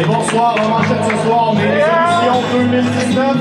[0.00, 3.36] Et bonsoir, en manchette ce soir, mes émissions 2019.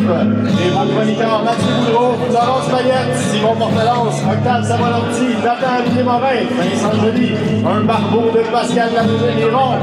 [0.59, 6.93] Et vos chroniqueurs Mathieu Boudreau, Florence Payette, Simon Portelance, Octave Savalotti, Nathan Olivier Morin, Vincent
[6.99, 9.77] Joly, un barbeau de Pascal Lamoureux-Néron,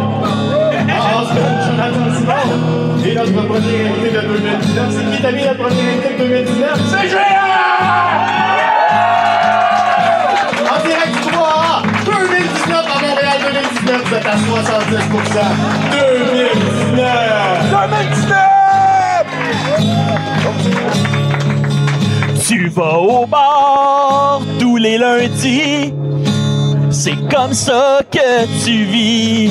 [1.69, 3.04] Jonathan Simon.
[3.06, 6.81] Et notre premier invité de 2019, c'est qui t'a mis notre premier invité de 2019?
[6.91, 8.54] C'est Géant!
[14.15, 14.40] Vous êtes à 70%.
[16.92, 17.05] 2019!
[22.47, 25.92] Tu vas au bar tous les lundis.
[26.91, 29.51] C'est comme ça que tu vis.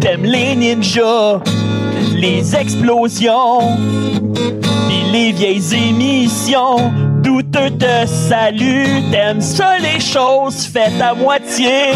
[0.00, 1.40] T'aimes les ninjas,
[2.14, 3.76] les explosions,
[4.88, 7.07] pis les vieilles émissions.
[7.22, 11.92] Douteux te salut, t'aimes ça les choses faites à moitié.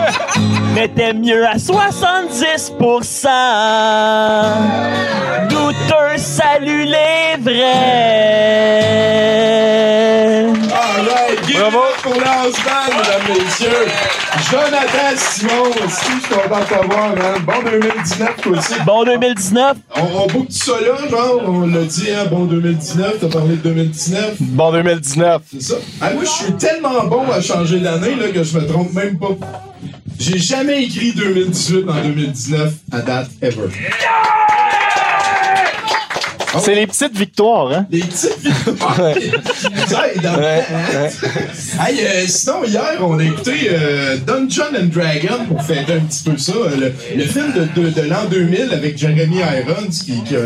[0.74, 3.28] Mais t'aimes mieux à 70%.
[5.48, 8.82] Douteux salue les vrais.
[11.46, 13.88] Give it up pour mesdames, messieurs.
[14.50, 17.42] Jonathan Simon, aussi, je suis content de t'avoir, man.
[17.46, 18.74] Bon 2019, toi aussi.
[18.84, 19.76] Bon 2019.
[19.96, 23.62] On, on boucle ça là, genre, on l'a dit, hein, bon 2019, t'as parlé de
[23.62, 24.36] 2019.
[24.40, 25.42] Bon 2019.
[25.52, 25.74] C'est ça.
[26.00, 29.18] Ah, moi, je suis tellement bon à changer d'année, là, que je me trompe même
[29.18, 29.28] pas.
[30.18, 33.68] J'ai jamais écrit 2018 en 2019 à date ever.
[36.60, 37.86] C'est les petites victoires, hein?
[37.90, 39.00] Les petites victoires.
[39.08, 39.40] Aide,
[40.26, 40.36] hein?
[40.38, 41.10] Ouais,
[41.80, 46.22] Hey, euh, sinon, hier, on a écouté euh, Dungeon and Dragon pour fêter un petit
[46.24, 46.52] peu ça.
[46.52, 50.40] euh, Le, le film de, de, de l'an 2000 avec Jeremy Irons qui, qui a.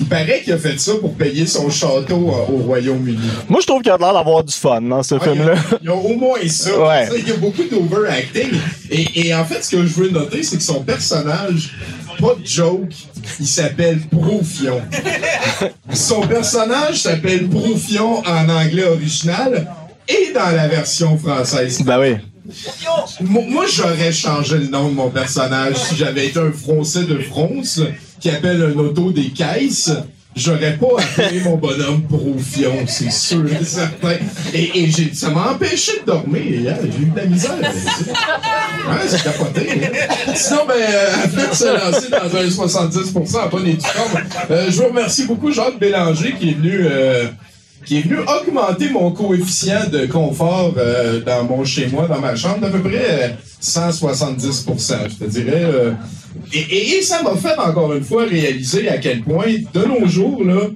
[0.00, 3.18] Il paraît qu'il a fait ça pour payer son château euh, au Royaume-Uni.
[3.48, 5.54] Moi, je trouve qu'il a l'air d'avoir du fun dans ce Ah, film-là.
[5.82, 6.70] Il y a au moins ça.
[6.78, 7.06] Ouais.
[7.08, 8.50] Ça, Il y a beaucoup d'overacting.
[8.92, 11.74] Et, et en fait, ce que je veux noter, c'est que son personnage,
[12.20, 12.92] pas de joke,
[13.40, 14.80] il s'appelle Profion.
[15.92, 19.68] son personnage s'appelle Profion en anglais original
[20.08, 21.80] et dans la version française.
[21.82, 22.16] Ben oui.
[23.20, 27.18] Mo- Moi, j'aurais changé le nom de mon personnage si j'avais été un Français de
[27.18, 27.80] France
[28.20, 29.92] qui appelle un auto des caisses.
[30.38, 34.12] J'aurais pas appelé mon bonhomme Profion, c'est sûr et certain.
[34.54, 36.78] Et, et j'ai- ça m'a empêché de dormir hier.
[36.82, 37.52] J'ai eu de la misère.
[38.88, 39.68] Ouais, c'est capoté.
[39.70, 40.32] hein.
[40.34, 44.76] Sinon, ben, euh, afin de se lancer dans un 70% pas des forme, euh, je
[44.80, 46.80] vous remercie beaucoup Jacques Bélanger qui est venu...
[46.90, 47.26] euh,
[47.84, 52.60] qui est venu augmenter mon coefficient de confort euh, dans mon chez-moi, dans ma chambre,
[52.60, 53.28] d'à peu près euh,
[53.62, 55.64] 170% je te dirais.
[55.64, 55.92] euh.
[56.52, 60.68] Et, ça m'a fait encore une fois réaliser à quel point, de nos jours, là,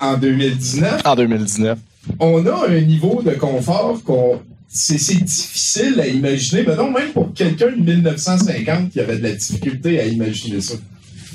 [0.00, 1.78] en 2019, En 2019.
[2.20, 4.40] on a un niveau de confort qu'on.
[4.68, 9.22] C'est c'est difficile à imaginer, mais non, même pour quelqu'un de 1950 qui avait de
[9.22, 10.74] la difficulté à imaginer ça.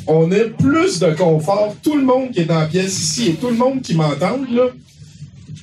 [0.05, 1.75] On a plus de confort.
[1.81, 4.37] Tout le monde qui est dans la pièce ici et tout le monde qui m'entend,
[4.53, 4.67] là,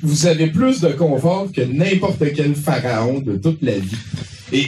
[0.03, 3.97] vous avez plus de confort que n'importe quel pharaon de toute la vie.
[4.53, 4.67] Et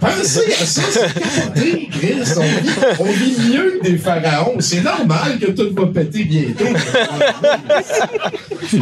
[0.00, 2.14] pensez à ça, c'est capoté, Chris.
[2.36, 4.56] On vit, on vit mieux que des pharaons.
[4.60, 6.64] C'est normal que tout va péter bientôt.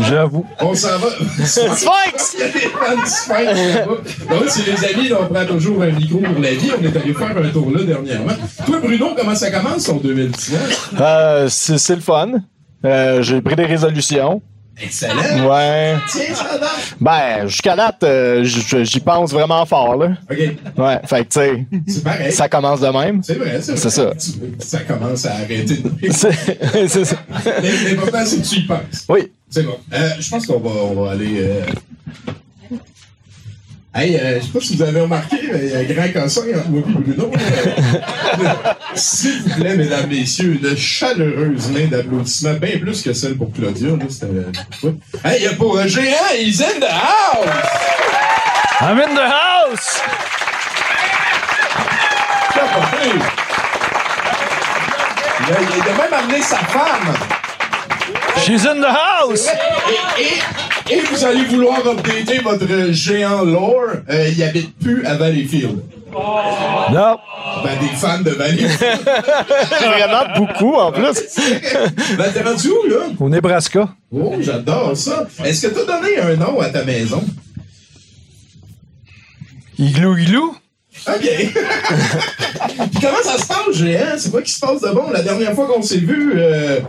[0.09, 0.47] J'avoue.
[0.61, 1.09] On s'en va.
[1.45, 2.35] Sphinx!
[2.35, 3.97] Il y a des fans du Sphinx là-bas.
[4.31, 6.71] Donc, c'est les amis, là, on prend toujours un micro pour la vie.
[6.79, 8.33] On est allé faire un tour là dernièrement.
[8.67, 10.95] Toi, Bruno, comment ça commence ton 2019?
[11.01, 12.33] Euh, c'est c'est le fun.
[12.85, 14.41] Euh, J'ai pris des résolutions.
[14.81, 15.49] Excellent.
[15.49, 15.97] Ouais.
[16.11, 16.35] Tiens.
[17.01, 20.11] Ben, jusqu'à date, euh, j'y pense vraiment fort, là.
[20.31, 20.39] OK.
[20.77, 21.01] Ouais.
[21.05, 22.33] Fait que, tu sais, C'est pareil.
[22.33, 23.23] ça commence de même.
[23.23, 23.81] C'est vrai, c'est vrai.
[23.81, 24.13] C'est ça.
[24.59, 25.91] Ça commence à arrêter de.
[26.13, 27.17] C'est ça.
[27.63, 29.05] Mais L'important, c'est que tu y penses.
[29.09, 29.31] Oui.
[29.51, 29.77] C'est bon.
[29.93, 31.37] Euh, je pense qu'on va, on va aller.
[31.41, 31.63] Euh...
[33.99, 36.13] Hey, euh, je sais pas si vous avez remarqué, mais il y a un grand
[36.13, 37.33] cassin entre moi et Bruno.
[37.35, 38.55] Euh,
[38.95, 43.89] S'il vous plaît, mesdames, messieurs, une chaleureuse main d'applaudissements, bien plus que celle pour Claudia.
[43.89, 44.95] Là, c'était, ouais.
[45.25, 47.49] Hey, il y a pour un géant, he's in the house!
[48.83, 50.01] I'm in the house!
[55.41, 57.17] Il a, il a même amené sa femme.
[58.45, 59.49] She's in the house!
[59.49, 60.39] Et, et,
[60.91, 63.91] et vous allez vouloir updater votre géant lore.
[64.09, 65.79] Euh, il habite plus à Valleyfield.
[66.13, 67.19] Non.
[67.65, 69.01] Ben, des fans de Valleyfield.
[69.81, 71.03] Vraiment beaucoup, en plus.
[72.17, 73.07] ben, t'es rendu où, là?
[73.19, 73.89] Au Nebraska.
[74.11, 75.27] Oh, j'adore ça.
[75.45, 77.23] Est-ce que t'as donné un nom à ta maison?
[79.79, 80.55] Igloo, igloo?
[81.07, 81.15] OK.
[82.91, 84.17] Puis comment ça se passe, géant?
[84.17, 85.11] C'est quoi qui se passe de bon?
[85.11, 86.81] La dernière fois qu'on s'est vu, euh...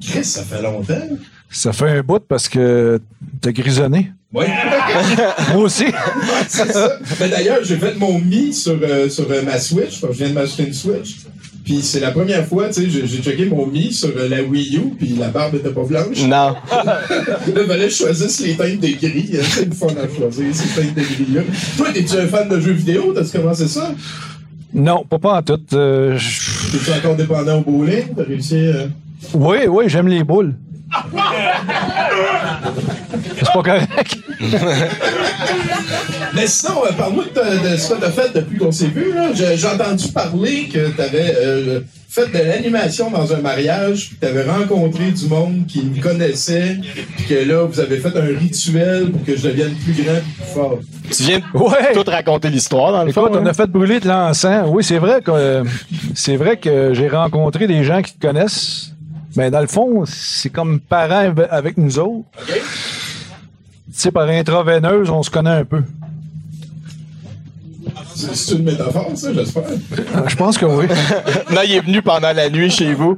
[0.00, 0.94] Chris, ça fait longtemps.
[1.50, 3.00] Ça fait un bout parce que
[3.40, 4.12] t'as grisonné.
[4.32, 4.46] Ouais.
[5.54, 5.86] Moi aussi.
[6.48, 6.98] c'est ça.
[7.20, 10.34] Mais d'ailleurs, j'ai fait mon Mi sur, euh, sur euh, ma Switch, je viens de
[10.34, 11.16] m'acheter une Switch.
[11.64, 14.42] Puis c'est la première fois, tu sais, j'ai j'ai checké mon Mi sur euh, la
[14.42, 16.22] Wii U, puis la barbe était pas blanche.
[16.22, 16.28] Non.
[16.28, 16.54] Là,
[17.46, 19.30] il fallait que je choisisse les teintes de gris.
[19.34, 19.44] hein.
[19.50, 21.40] C'est une fun à choisir, ces teintes de gris-là.
[21.78, 23.12] Toi, t'es-tu un fan de jeux vidéo?
[23.14, 23.94] T'as-tu commencé ça?
[24.74, 25.60] Non, pas, pas en tout.
[25.72, 26.18] Euh,
[26.72, 28.14] T'es-tu encore dépendant au bowling?
[28.16, 28.86] T'as réussi euh,
[29.34, 30.54] oui, oui, j'aime les boules.
[33.38, 34.18] C'est pas correct.
[36.34, 39.12] Mais sinon, euh, parle-moi de, ce que t'as fait depuis qu'on s'est vu.
[39.14, 39.30] là.
[39.34, 44.44] J'ai j'ai entendu parler que t'avais euh, fait de l'animation dans un mariage, puis t'avais
[44.44, 46.76] rencontré du monde qui me connaissait,
[47.16, 50.20] puis que là, vous avez fait un rituel pour que je devienne plus grand et
[50.20, 50.78] plus fort.
[51.10, 51.92] Tu viens de Ouais.
[51.94, 53.30] tout raconter l'histoire, dans le Écoute, fond.
[53.32, 53.46] on hein?
[53.46, 54.66] a fait brûler de l'encens.
[54.68, 55.64] Oui, c'est vrai que euh,
[56.14, 58.92] c'est vrai que j'ai rencontré des gens qui te connaissent.
[59.36, 62.24] Mais dans le fond, c'est comme parents av- avec nous autres.
[62.46, 62.54] Tu
[63.92, 65.82] sais, par intraveineuse, on se connaît un peu.
[68.14, 69.62] C'est une métaphore, ça, j'espère.
[69.68, 70.86] Euh, Je pense que oui.
[71.52, 73.16] Non, il est venu pendant la nuit chez vous.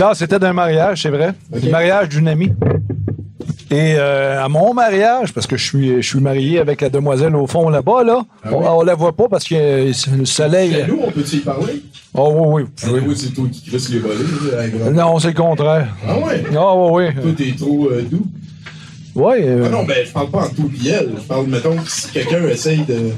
[0.00, 1.34] Non, c'était d'un mariage, c'est vrai.
[1.52, 2.52] Le mariage d'une amie.
[3.72, 7.36] Et euh, à mon mariage, parce que je suis, je suis marié avec la demoiselle
[7.36, 8.64] au fond là-bas, là, on, oui?
[8.68, 10.74] on la voit pas parce que euh, le soleil.
[10.74, 11.80] Et nous, on peut-y y parler?
[12.12, 12.68] Oh oui, oui.
[12.82, 14.90] Ah oui, c'est toi qui crisse les volets.
[14.92, 15.86] Non, c'est le contraire.
[16.04, 16.42] Ah ouais?
[16.56, 17.22] Ah oui, oui.
[17.22, 18.26] Toi, t'es trop euh, doux.
[19.14, 19.34] Oui,
[19.64, 21.10] Ah non, ben, je parle pas en tout elle.
[21.16, 23.10] Je parle, mettons, si quelqu'un essaye de.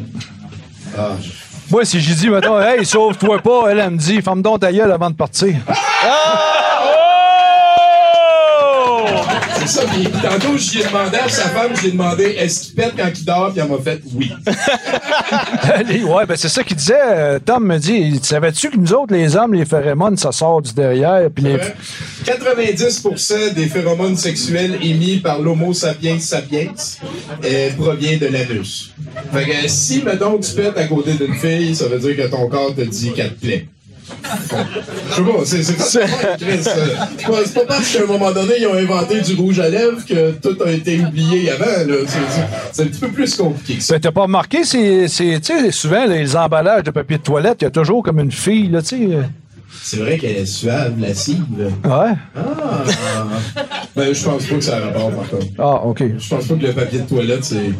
[0.99, 1.31] Ah, je-
[1.71, 4.71] Moi, si j'ai dit, mettons, hey, sauve-toi pas, elle, elle me dit, ferme donc ta
[4.71, 5.55] gueule avant de partir.
[5.69, 6.52] Oh!
[9.63, 9.85] C'est ça.
[9.87, 13.25] Puis tantôt, j'y ai demandé à sa femme, j'ai demandé est-ce qu'il pète quand il
[13.25, 14.33] dort, puis elle m'a fait oui.
[16.05, 16.95] ouais, ben c'est ça qu'il disait.
[17.01, 20.73] euh, Tom me dit, savais-tu que nous autres, les hommes, les phéromones, ça sort du
[20.73, 21.57] derrière, puis les...
[22.25, 26.69] 90% des phéromones sexuels émis par l'Homo sapiens sapiens
[27.45, 28.93] euh, provient de l'anus.
[29.33, 32.49] Fait que si, mettons, tu pètes à côté d'une fille, ça veut dire que ton
[32.49, 33.67] corps te dit qu'elle te plaît.
[35.11, 39.21] Je sais pas, c'est c'est pas pas- parce qu'à un moment donné, ils ont inventé
[39.21, 41.65] du rouge à lèvres que tout a été oublié avant.
[41.87, 41.95] là.
[42.73, 43.99] C'est- un petit peu plus compliqué ça.
[44.01, 47.65] T'as pas remarqué, c'est, c'est, tu sais, souvent, les emballages de papier de toilette, il
[47.65, 49.19] y a toujours comme une fille, là, tu sais.
[49.85, 51.43] C'est vrai qu'elle est suave, lascive.
[51.59, 52.13] Ouais.
[52.37, 52.85] Ah!
[53.97, 55.47] ben, je pense pas que ça a rapport, par contre.
[55.59, 56.03] Ah, OK.
[56.19, 57.73] Je pense pas que le papier de toilette, c'est.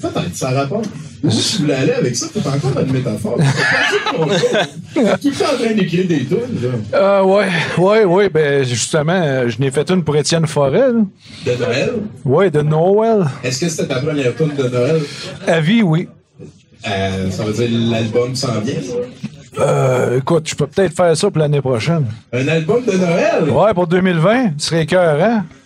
[0.00, 0.88] Peut-être, ça rapporte.
[1.28, 2.26] Tu voulais aller avec ça?
[2.32, 3.38] T'es encore dans une métaphore.
[4.94, 6.98] T'es tout le temps en train d'écrire des tunes, là.
[6.98, 11.04] Euh, ouais, ouais, ouais, ben, justement, euh, je n'ai fait une pour Étienne Forêt, là.
[11.46, 11.92] De Noël?
[12.24, 13.26] Ouais, de Noël.
[13.42, 15.00] Est-ce que c'était ta première tune de Noël?
[15.46, 16.08] À vie, oui.
[16.88, 18.74] Euh, ça veut dire l'album s'en vient.
[19.58, 22.06] Euh, écoute, je peux peut-être faire ça pour l'année prochaine.
[22.32, 23.50] Un album de Noël?
[23.50, 25.42] Ouais, pour 2020, ce serait écœurant.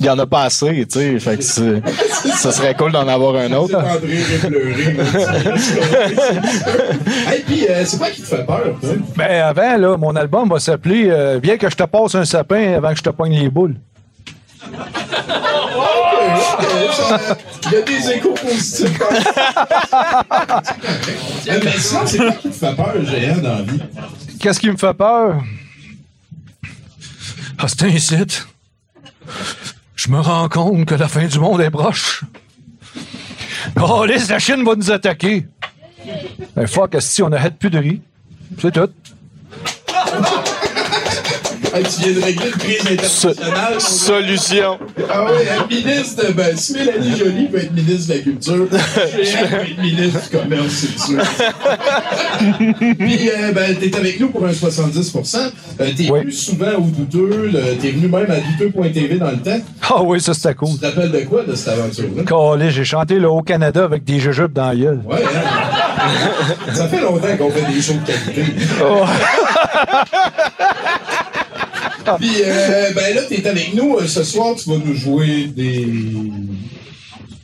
[0.00, 1.18] Il y en a pas assez, tu sais.
[1.18, 3.78] Fait que ça serait cool d'en avoir un autre.
[4.04, 4.96] et pleurer.
[7.32, 8.90] hey, puis, euh, c'est quoi qui te fait peur, toi?
[9.16, 12.74] Ben, avant, là, mon album va s'appeler euh, Bien que je te passe un sapin
[12.74, 13.76] avant que je te pogne les boules.
[16.60, 17.18] Euh,
[17.66, 19.00] Il y a des échos positifs.
[21.46, 23.78] Euh, Mais sinon, c'est quoi qui te fait peur, géant, dans la vie?
[24.40, 25.42] Qu'est-ce qui me fait peur?
[27.58, 28.46] Ah, c'est un site.
[29.96, 32.24] Je me rends compte que la fin du monde est proche.
[33.80, 35.46] Oh, la Chine va nous attaquer.
[36.54, 38.00] Ben, fuck, si on n'arrête plus de riz.
[38.60, 38.90] C'est tout.
[41.74, 43.80] Tu viens de régler une crise internationale.
[43.80, 44.78] Solution.
[45.10, 46.32] Ah oui, un ministre de.
[46.32, 48.66] Ben, si Mélanie Joly peut être ministre de la Culture,
[49.22, 51.18] Géant peut être ministre du Commerce, c'est sûr.
[52.98, 55.36] Puis, euh, ben, t'es avec nous pour un 70%
[55.80, 56.20] euh, T'es Oui.
[56.22, 57.50] plus souvent au douteux.
[57.80, 59.60] T'es venu même à douteux.tv dans le temps.
[59.82, 60.68] Ah oui, ça c'était cool.
[60.74, 62.70] Tu te rappelles de quoi de cette aventure-là?
[62.70, 65.00] J'ai chanté le Haut-Canada avec des jujubes dans la gueule.
[65.04, 66.72] Ouais, hein?
[66.72, 68.44] Ça fait longtemps qu'on fait des shows de qualité.
[72.18, 73.96] Puis, euh, ben là, t'es avec nous.
[73.96, 75.86] euh, Ce soir, tu vas nous jouer des.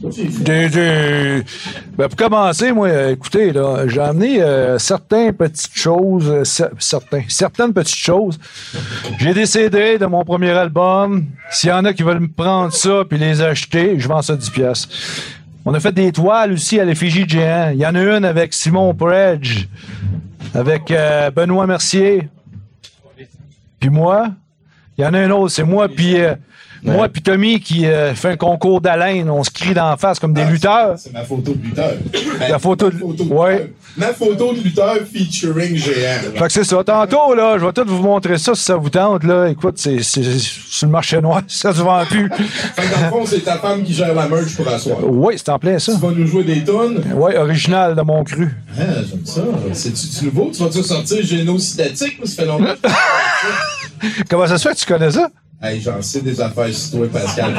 [0.02, 1.42] Des- des-
[1.98, 6.70] Ben, pour commencer, moi, euh, écoutez, là, j'ai amené euh, certaines petites choses, euh, cer-
[6.78, 8.38] certains, certaines petites choses.
[9.18, 11.26] J'ai CD de mon premier album.
[11.50, 14.36] S'il y en a qui veulent me prendre ça puis les acheter, je vends ça
[14.36, 14.88] 10 pièces.
[15.66, 17.68] On a fait des toiles aussi à l'effigie de géant.
[17.74, 19.68] Il y en a une avec Simon Predge,
[20.54, 22.26] avec euh, Benoît Mercier,
[23.78, 24.28] puis moi.
[25.00, 26.34] Il y en a un autre, c'est moi puis euh,
[26.82, 30.34] Moi puis Tommy qui euh, fait un concours d'haleine, on se crie d'en face comme
[30.34, 30.94] des lutteurs.
[30.98, 31.92] C'est ma photo de lutteur.
[32.48, 33.32] La photo de- lutteur.
[33.32, 33.72] ouais.
[33.96, 36.20] Ma photo de lutteur featuring géant.
[36.36, 36.82] Fait que c'est ça.
[36.84, 39.24] Tantôt, là, je vais tout vous montrer ça si ça vous tente.
[39.24, 39.48] Là.
[39.48, 42.30] Écoute, c'est sur le marché noir, ça se vend plus.
[42.30, 44.98] Fait que dans le fond, c'est ta femme qui gère la merch pour asseoir.
[45.02, 45.92] Oui, c'est en plein ça.
[45.92, 47.02] Tu vas nous jouer des tonnes.
[47.14, 48.48] Oui, original de mon cru.
[48.78, 49.42] Ah, j'aime ça.
[49.72, 50.50] C'est-tu du nouveau?
[50.54, 52.18] Tu vas-tu sortir génocidatique?
[52.24, 52.74] Ça fait longtemps
[54.30, 55.28] Comment ça se fait que tu connais ça?
[55.62, 57.52] Hey, j'en sais des affaires sur toi, Pascal.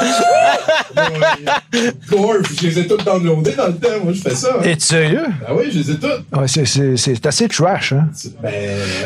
[0.00, 2.10] je.
[2.10, 3.88] Gorf, les ai toutes downloadées dans le temps.
[4.04, 4.56] Moi, je fais ça.
[4.58, 4.62] hein.
[4.64, 5.24] Es-tu sérieux?
[5.46, 6.24] Ah oui, je les ai toutes.
[6.32, 8.08] Ouais, c'est- c'est c'est assez trash, hein?
[8.42, 8.50] Ben,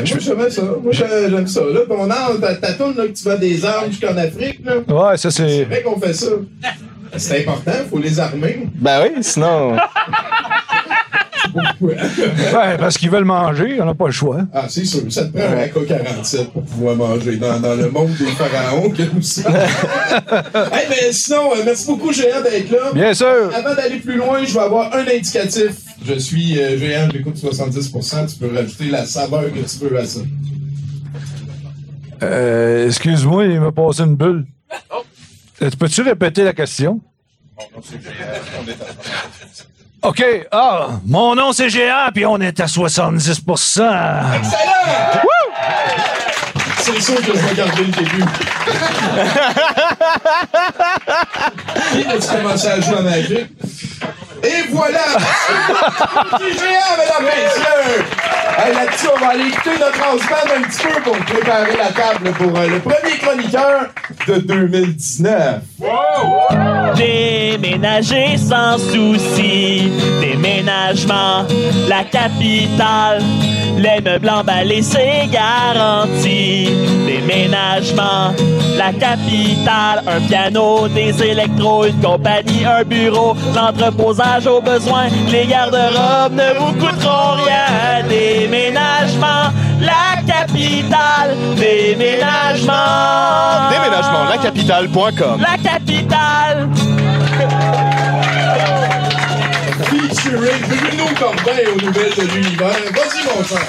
[0.07, 0.61] moi, j'aimais ça.
[0.61, 1.61] Moi, j'ai- j'aime ça.
[1.61, 4.75] Là, ton âme, ta, ta tourne, là, que tu vas des armes jusqu'en Afrique, là.
[4.87, 5.63] Ouais, ça C'est c'est.
[5.65, 6.27] vrai qu'on fait ça.
[7.17, 8.67] C'est important, faut les armer.
[8.75, 9.77] Ben oui, sinon.
[11.81, 11.97] Ouais.
[12.77, 14.39] Parce qu'ils veulent manger, on n'a pas le choix.
[14.53, 18.11] Ah, c'est sûr, ça te prend un AK-47 pour pouvoir manger dans, dans le monde
[18.17, 19.53] des pharaons que nous sommes.
[19.55, 22.91] hey, mais sinon, euh, merci beaucoup, Géant, d'être là.
[22.93, 23.51] Bien sûr.
[23.53, 25.71] Avant d'aller plus loin, je vais avoir un indicatif.
[26.05, 28.31] Je suis euh, Géant, j'écoute 70%.
[28.33, 30.19] Tu peux rajouter la saveur que tu veux à ça.
[32.23, 34.45] Euh, excuse-moi, il m'a passé une bulle.
[35.61, 36.99] Euh, Peux-tu répéter la question?
[40.05, 40.23] OK.
[40.51, 43.91] Ah, mon nom c'est Géant, puis on est à 70% Excellent!
[46.79, 48.23] C'est sûr que je vais garder le début.
[51.97, 53.47] Et là, tu commençais à jouer à Magic.
[54.43, 54.99] Et voilà!
[56.39, 58.05] Géant, mesdames et messieurs!
[58.57, 62.31] Hey, Là-dessus, on va aller écouter notre houseman un petit peu pour préparer la table
[62.37, 63.87] pour euh, le premier chroniqueur
[64.27, 65.61] de 2019.
[66.95, 69.91] Déménager sans souci.
[70.21, 71.45] Déménagement,
[71.89, 73.21] la capitale.
[73.77, 76.69] Les meubles emballés, c'est garanti.
[77.05, 78.33] Déménagement,
[78.77, 80.01] la capitale.
[80.07, 83.35] Un piano, des électros, une compagnie, un bureau.
[83.53, 85.07] L'entreposage au besoin.
[85.29, 87.65] Les garde-robes ne vous coûteront rien.
[88.45, 89.49] Déménagement,
[89.81, 91.35] la capitale.
[91.55, 92.73] Déménagement.
[93.71, 95.41] Déménagement, lacapitale.com.
[95.41, 96.69] La capitale.
[99.85, 102.67] Featuring Bruno Corbin aux nouvelles de l'univers.
[102.93, 103.65] Vas-y, mon cher.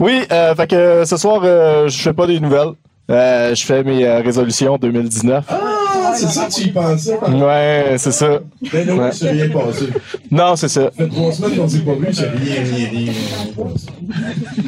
[0.00, 2.72] Oui, euh, fait que ce soir, euh, je fais pas des nouvelles.
[3.08, 5.44] Euh, je fais mes euh, résolutions 2019.
[5.48, 5.69] Ah,
[6.14, 7.18] c'est ça que tu y pensais.
[7.28, 8.38] Ouais, c'est ça.
[8.72, 9.10] Ben non, Ouais.
[9.12, 9.86] c'est rien passé.
[10.30, 10.82] Non, c'est ça.
[10.84, 13.12] Ça fait trois semaines qu'on s'est pas vu, c'est rien, rien, rien.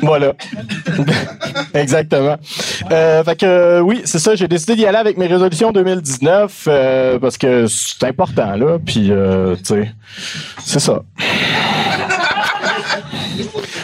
[0.03, 0.33] Voilà.
[1.75, 2.37] Exactement.
[2.91, 4.35] Euh, fait que euh, oui, c'est ça.
[4.35, 8.79] J'ai décidé d'y aller avec mes résolutions 2019 euh, parce que c'est important là.
[8.85, 9.91] Puis tu sais,
[10.65, 11.03] c'est ça.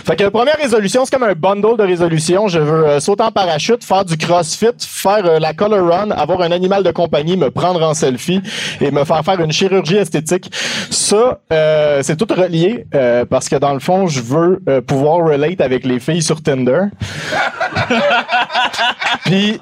[0.09, 2.49] Fait que première résolution, c'est comme un bundle de résolutions.
[2.49, 6.41] Je veux euh, sauter en parachute, faire du crossfit, faire euh, la color run, avoir
[6.41, 8.41] un animal de compagnie, me prendre en selfie
[8.81, 10.51] et me faire faire une chirurgie esthétique.
[10.89, 15.61] Ça, euh, c'est tout relié euh, parce que dans le fond, je veux pouvoir relate
[15.61, 16.85] avec les filles sur Tinder.
[19.27, 19.61] Puis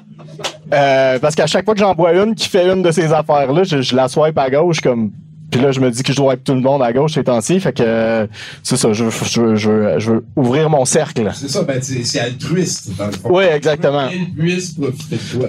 [0.69, 3.81] parce qu'à chaque fois que j'en vois une qui fait une de ces affaires-là, je,
[3.81, 5.11] je la swipe à gauche comme.
[5.57, 7.23] Puis là, je me dis que je dois être tout le monde à gauche ces
[7.23, 7.59] temps-ci.
[7.59, 8.27] Fait que
[8.61, 11.27] c'est ça, je veux, je, veux, je, veux, je veux ouvrir mon cercle.
[11.33, 13.29] C'est ça, ben c'est altruiste, dans le fond.
[13.37, 14.07] Oui, exactement.
[14.37, 15.47] Puisse profiter de toi.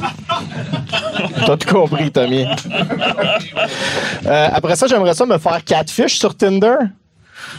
[1.44, 2.44] T'as tout compris, Tommy.
[4.26, 6.76] Euh, après ça, j'aimerais ça me faire catfish sur Tinder.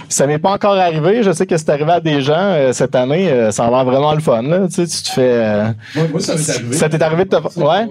[0.08, 1.22] Ça m'est pas encore arrivé.
[1.24, 3.30] Je sais que c'est arrivé à des gens euh, cette année.
[3.30, 4.42] Euh, ça a l'air vraiment le fun.
[4.44, 4.68] Là.
[4.68, 5.22] Tu sais, tu te fais.
[5.34, 5.64] euh,
[5.96, 6.76] Moi, moi, ça m'est arrivé.
[6.78, 7.60] Ça t'est arrivé de te.
[7.60, 7.88] Ouais?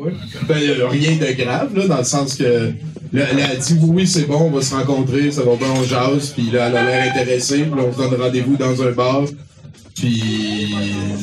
[0.49, 0.57] Ben,
[0.91, 2.73] rien de grave, là, dans le sens que
[3.13, 5.83] là, elle a dit oui, c'est bon, on va se rencontrer, ça va bien, on
[5.85, 8.93] jase, puis là, elle a l'air intéressée, puis là, on se donne rendez-vous dans un
[8.93, 9.23] bar.
[9.95, 10.75] Puis,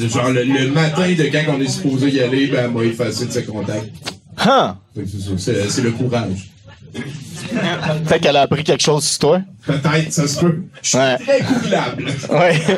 [0.09, 3.25] genre, le, le matin de quand on est supposé y aller, ben, elle m'a effacé
[3.25, 3.89] de ses contacts.
[4.37, 4.73] Huh.
[4.95, 6.49] C'est ça, c'est- c'est le courage.
[6.93, 9.41] Peut-être qu'elle a appris quelque chose sur toi?
[9.65, 10.61] Peut-être, ça se peut.
[10.81, 11.17] Je suis Ouais.
[11.17, 12.37] très.
[12.37, 12.61] Ouais.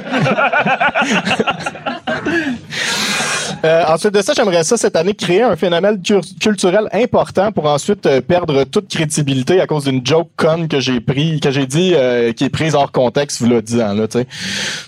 [3.67, 6.01] Euh, ensuite de ça, j'aimerais ça cette année créer un phénomène
[6.39, 11.01] culturel important pour ensuite euh, perdre toute crédibilité à cause d'une joke conne que j'ai
[11.01, 14.19] pris, que j'ai dit, euh, qui est prise hors contexte, vous le disant là, tu
[14.19, 14.27] sais.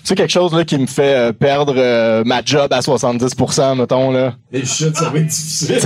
[0.02, 4.10] C'est quelque chose là qui me fait euh, perdre euh, ma job à 70%, mettons
[4.12, 4.34] là.
[4.52, 5.76] Et shit, ça va être difficile.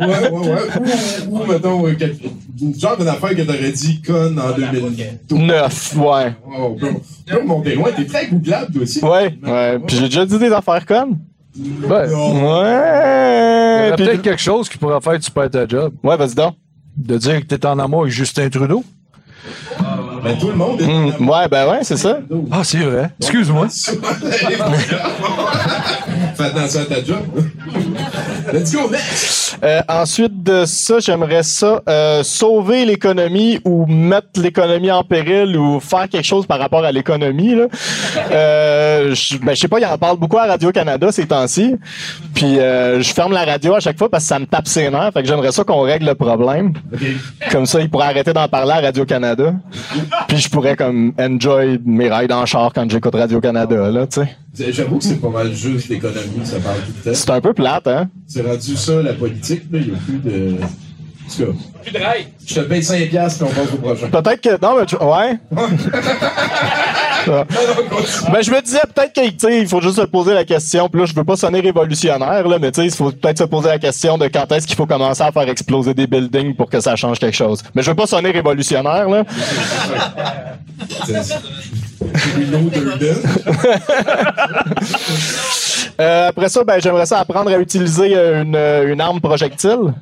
[0.00, 0.58] ouais, ouais, ouais.
[1.28, 2.24] Ou, ou mettons, euh, quelque-
[2.78, 5.38] genre d'une affaire que t'aurais dit conne en 2012.
[5.38, 6.88] Neuf, ouais, Oh, on peut,
[7.30, 7.90] on peut monter loin.
[7.96, 9.04] T'es très googlable, toi aussi.
[9.04, 9.78] ouais, ouais.
[9.86, 11.18] Puis j'ai déjà dit des affaires connes.
[11.56, 12.38] Ben, il Non.
[12.38, 13.92] y Ouais.
[13.96, 15.94] Puis- peut-être quelque chose qui pourrait faire que tu perds ta job.
[16.04, 16.54] Ouais, vas-y donc.
[16.96, 18.84] De dire que t'es en amour avec Justin Trudeau.
[20.22, 22.18] Ben, tout le monde est Hmm, ouais, ben ouais, c'est ça.
[22.50, 23.10] Ah, c'est vrai.
[23.20, 23.68] Excuse-moi.
[26.36, 27.18] Fais attention à ta job.
[28.52, 29.37] Let's go, next!
[29.62, 35.80] Euh, ensuite de ça, j'aimerais ça euh, sauver l'économie ou mettre l'économie en péril ou
[35.80, 37.54] faire quelque chose par rapport à l'économie.
[37.54, 37.66] là.
[38.30, 41.76] Euh, je ben, je sais pas, il en parle beaucoup à Radio-Canada ces temps-ci.
[42.34, 44.90] Puis euh, je ferme la radio à chaque fois parce que ça me tape ses
[44.90, 45.12] nerfs.
[45.14, 46.74] Fait que j'aimerais ça qu'on règle le problème.
[47.50, 49.54] Comme ça, ils pourraient arrêter d'en parler à Radio-Canada.
[50.28, 53.90] Puis je pourrais comme enjoy mes rides en char quand j'écoute Radio-Canada.
[53.90, 54.72] là, tu sais.
[54.72, 57.10] J'avoue que c'est pas mal juste l'économie ça parle tout le temps.
[57.14, 58.08] C'est un peu plate, hein?
[58.26, 59.60] C'est rendu ça, la politique, là.
[59.72, 60.56] Il n'y a plus de.
[60.62, 62.26] En tout cas, Plus de rail.
[62.46, 64.08] je te paye 5$ piastres puis on passe au prochain.
[64.08, 64.60] Peut-être que.
[64.62, 65.38] Non, mais tu- ouais.
[68.32, 70.88] Ben, je me disais peut-être que, tu sais, il faut juste se poser la question.
[70.88, 73.44] Puis là, je veux pas sonner révolutionnaire, là, mais tu sais, il faut peut-être se
[73.44, 76.68] poser la question de quand est-ce qu'il faut commencer à faire exploser des buildings pour
[76.68, 77.62] que ça change quelque chose.
[77.74, 79.24] Mais je veux pas sonner révolutionnaire, là.
[86.00, 89.92] Euh, après ça, ben, j'aimerais ça apprendre à utiliser une, une arme projectile.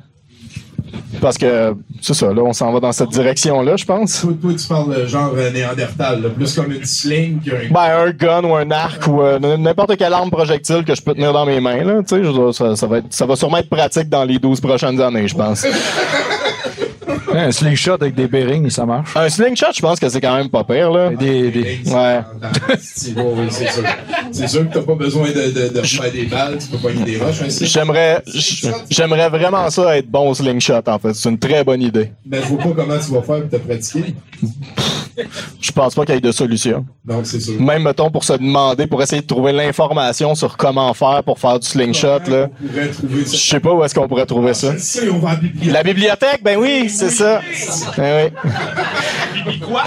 [1.21, 4.21] Parce que, c'est ça, là, on s'en va dans cette direction-là, je pense.
[4.21, 7.69] Toi, toi, tu parles de genre euh, néandertal, là, plus comme une sling qu'un.
[7.71, 11.13] Ben, un gun ou un arc ou euh, n'importe quelle arme projectile que je peux
[11.13, 12.01] tenir dans mes mains, là.
[12.07, 14.99] Tu sais, ça, ça, va être- ça va sûrement être pratique dans les 12 prochaines
[15.01, 15.65] années, je pense.
[17.39, 19.15] Un slingshot avec des bearings, ça marche.
[19.15, 21.09] Un slingshot, je pense que c'est quand même pas pire, là.
[21.11, 22.19] Des, des- Ouais.
[22.79, 23.83] C'est bon, oui, c'est sûr.
[24.31, 27.03] C'est sûr que t'as pas besoin de, de, de faire des balles, tu peux pogner
[27.03, 27.41] des roches.
[27.43, 28.23] hein, J'aimerais,
[28.89, 31.13] j'aimerais vraiment ça être bon au slingshot, en fait.
[31.13, 32.11] C'est une très bonne idée.
[32.25, 34.15] Mais je vois pas comment tu vas faire pour te pratiquer.
[35.59, 36.85] Je pense pas qu'il y ait de solution.
[37.05, 37.59] Donc, c'est sûr.
[37.59, 41.59] Même, mettons, pour se demander, pour essayer de trouver l'information sur comment faire pour faire
[41.59, 42.47] du slingshot, là.
[42.61, 44.73] Je sais pas où est-ce qu'on pourrait trouver ça.
[45.65, 46.43] La bibliothèque.
[46.43, 47.41] Ben oui, c'est ça.
[47.97, 48.31] Ben
[49.45, 49.59] oui.
[49.59, 49.83] Quoi?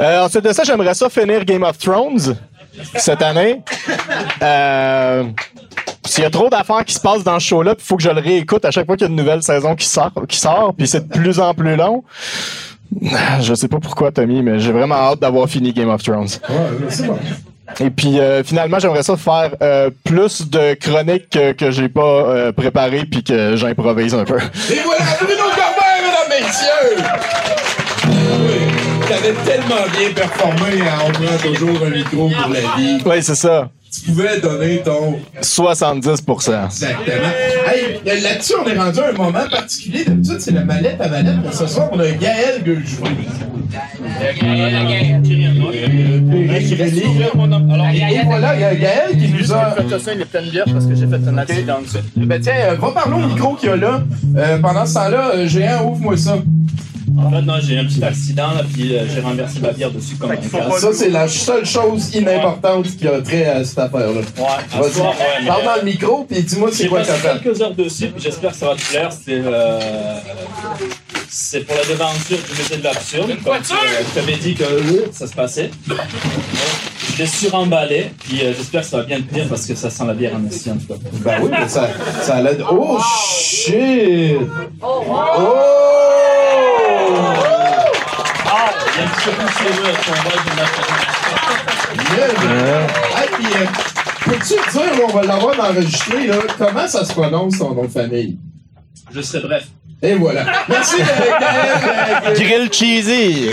[0.00, 2.36] Euh, ensuite de ça, j'aimerais ça finir Game of Thrones
[2.96, 3.60] cette année.
[4.42, 5.24] Euh,
[6.04, 8.10] S'il y a trop d'affaires qui se passent dans ce show-là, il faut que je
[8.10, 10.74] le réécoute à chaque fois qu'il y a une nouvelle saison qui sort, qui sort
[10.76, 12.04] puis c'est de plus en plus long.
[13.40, 16.28] Je sais pas pourquoi, Tommy, mais j'ai vraiment hâte d'avoir fini Game of Thrones.
[16.48, 17.18] Ouais, c'est bon.
[17.80, 22.00] Et puis euh, finalement, j'aimerais ça faire euh, plus de chroniques que, que j'ai pas
[22.00, 24.38] euh, préparées puis que j'improvise un peu.
[24.38, 27.04] Et voilà, Bruno Corbert, mesdames, messieurs!
[28.08, 32.98] Oui, T'avais tellement bien performé à On prend toujours un micro pour la vie.
[33.04, 33.68] Oui, c'est ça.
[34.04, 37.14] Tu pouvais donner ton 70% Exactement.
[37.66, 40.04] Hey, euh, là-dessus, on est rendu à un moment particulier.
[40.04, 41.36] D'habitude, c'est la mallette à mallette.
[41.44, 42.62] Mais ce soir, on a Gaël
[47.94, 49.76] Et voilà, il y a Gaël qui nous a.
[49.98, 51.98] ça, il est plein de bière parce que j'ai fait un accident dessus.
[52.16, 54.02] Ben tiens, euh, va parler au micro qu'il y a là.
[54.36, 56.38] Euh, pendant ce temps-là, Géant, ouvre-moi ça.
[57.18, 59.90] En fait, non, j'ai eu un petit accident, là, puis euh, j'ai renversé ma bière
[59.90, 60.78] dessus comme un.
[60.78, 64.20] Ça, c'est la seule chose inimportante qui a trait à cette affaire-là.
[64.20, 67.02] Ouais, Vas-y, soir, ouais, mais, parle euh, dans le micro, puis dis-moi c'est J'ai quoi
[67.02, 67.42] que passé t'as fait.
[67.42, 69.10] quelques heures dessus, puis j'espère que ça va te plaire.
[69.12, 69.80] C'est euh,
[71.28, 73.30] c'est pour la devanture du musée de l'absurde.
[73.44, 75.70] Comme tu euh, tu avais dit que euh, ça se passait.
[75.86, 75.98] Donc,
[77.12, 79.90] je l'ai suremballé, puis euh, j'espère que ça va bien te plaire parce que ça
[79.90, 80.94] sent la bière en esti en tout cas.
[81.24, 81.88] Ben oui, mais ça,
[82.22, 82.64] ça a l'air de...
[82.70, 82.98] Oh,
[83.38, 84.38] shit!
[84.82, 86.05] Oh!
[88.96, 89.02] De
[93.16, 93.66] Hey, euh,
[94.24, 98.38] peux-tu dire, on va l'avoir enregistré, là, comment ça se prononce ton nom de famille?
[99.12, 99.64] Je serai bref.
[100.02, 100.44] Et voilà.
[100.68, 102.22] Merci, euh, Gaël.
[102.26, 103.50] euh, Grill cheesy.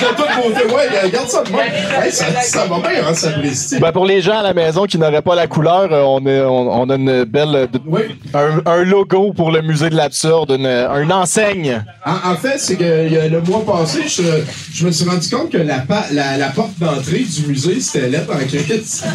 [0.00, 1.62] Ouais, euh, regarde ça de moi.
[2.02, 3.78] Hey, ça, ça va bien, hein, ça Bresti.
[3.78, 6.40] Ben pour les gens à la maison qui n'auraient pas la couleur, euh, on, est,
[6.42, 8.02] on, on a une belle euh, Oui.
[8.34, 11.82] un, un logo pour le musée de l'absurde, une, une enseigne.
[12.04, 14.22] En, en fait, c'est que le mois passé, je,
[14.72, 18.08] je me suis rendu compte que la, pa- la, la porte d'entrée du musée, c'était
[18.08, 19.04] lettre en crise.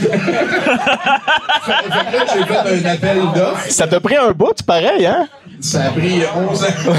[1.68, 3.66] j'ai fait un appel d'offres.
[3.70, 5.28] Ça t'a pris un bout, pareil, hein?
[5.64, 6.68] Ça a pris 11 ans.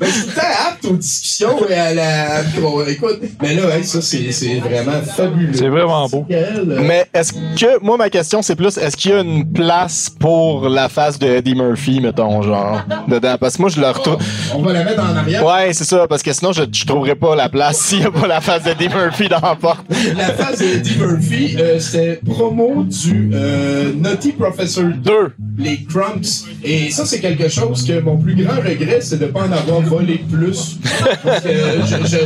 [0.00, 2.42] ben, je suis tout le temps apte aux discussions et à la.
[2.58, 5.52] bon, écoute, mais là, hey, ça, c'est c'est vraiment fabuleux.
[5.52, 6.24] C'est vraiment beau.
[6.30, 10.08] Euh, Mais est-ce que, moi, ma question, c'est plus, est-ce qu'il y a une place
[10.08, 13.36] pour la face de Eddie Murphy, mettons, genre, dedans?
[13.38, 14.16] Parce que moi, je le retrouve.
[14.54, 15.44] On va la mettre en arrière.
[15.44, 18.10] Ouais, c'est ça, parce que sinon, je, je trouverais pas la place s'il y a
[18.10, 19.84] pas la face d'Eddie Murphy dans la porte.
[20.16, 24.92] La phase d'Eddie Murphy, euh, c'était promo du euh, Naughty Professor 2.
[25.00, 25.34] Deux.
[25.58, 26.29] Les Crumbs.
[26.62, 29.52] Et ça, c'est quelque chose que mon plus grand regret, c'est de ne pas en
[29.52, 30.78] avoir volé plus.
[31.24, 31.50] Parce que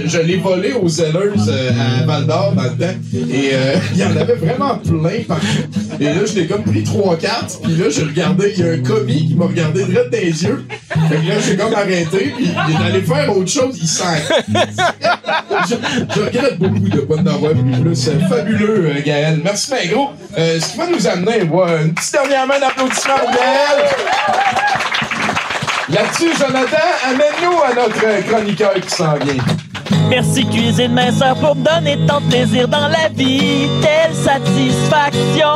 [0.06, 2.98] je, l'ai volé aux Zellers euh, à Val d'Or dans le temps.
[3.14, 5.46] Et euh, il y en avait vraiment plein partout.
[6.00, 7.58] Et là, je l'ai comme pris trois cartes.
[7.62, 10.44] Puis là, j'ai regardé, il y a un commis qui m'a regardé droit dans les
[10.44, 10.64] yeux.
[11.08, 12.32] Fait que là, j'ai comme arrêté.
[12.36, 13.78] Puis il est allé faire autre chose.
[13.80, 14.04] Il sent.
[15.68, 17.94] je, regrette beaucoup de ne pas en avoir plus.
[17.94, 19.40] C'est fabuleux, euh, Gaël.
[19.42, 19.64] Merci.
[20.36, 23.83] Euh, ce qui va nous amener, ouais, une petite dernière main d'applaudissement pour Gaël.
[25.88, 26.76] Là-dessus, Jonathan,
[27.08, 29.42] amène-nous à notre chroniqueur qui s'en vient.
[30.08, 35.48] Merci Cuisine Minceur pour me donner tant de plaisir dans la vie, telle satisfaction.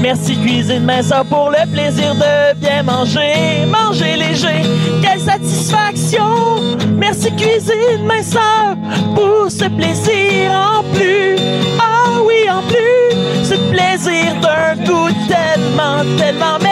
[0.00, 4.62] Merci Cuisine Minceur pour le plaisir de bien manger, manger léger,
[5.02, 6.60] quelle satisfaction.
[6.96, 8.76] Merci Cuisine Minceur
[9.14, 11.36] pour ce plaisir en plus.
[11.78, 16.71] Ah oui, en plus, ce plaisir d'un goût tellement, tellement.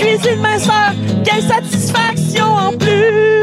[0.00, 0.92] Cuisine Minceur,
[1.24, 3.40] quelle satisfaction en plus.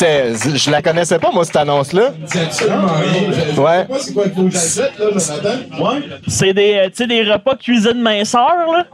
[0.00, 2.12] Je la connaissais pas, moi, cette annonce-là.
[2.26, 3.32] C'est absolument rien.
[3.32, 3.78] Je, je Ouais.
[3.78, 5.84] sais pas c'est quoi le j'achète, là, Jonathan.
[5.84, 6.00] Ouais.
[6.28, 8.86] C'est des, euh, tu sais, des repas cuisine minceur, là?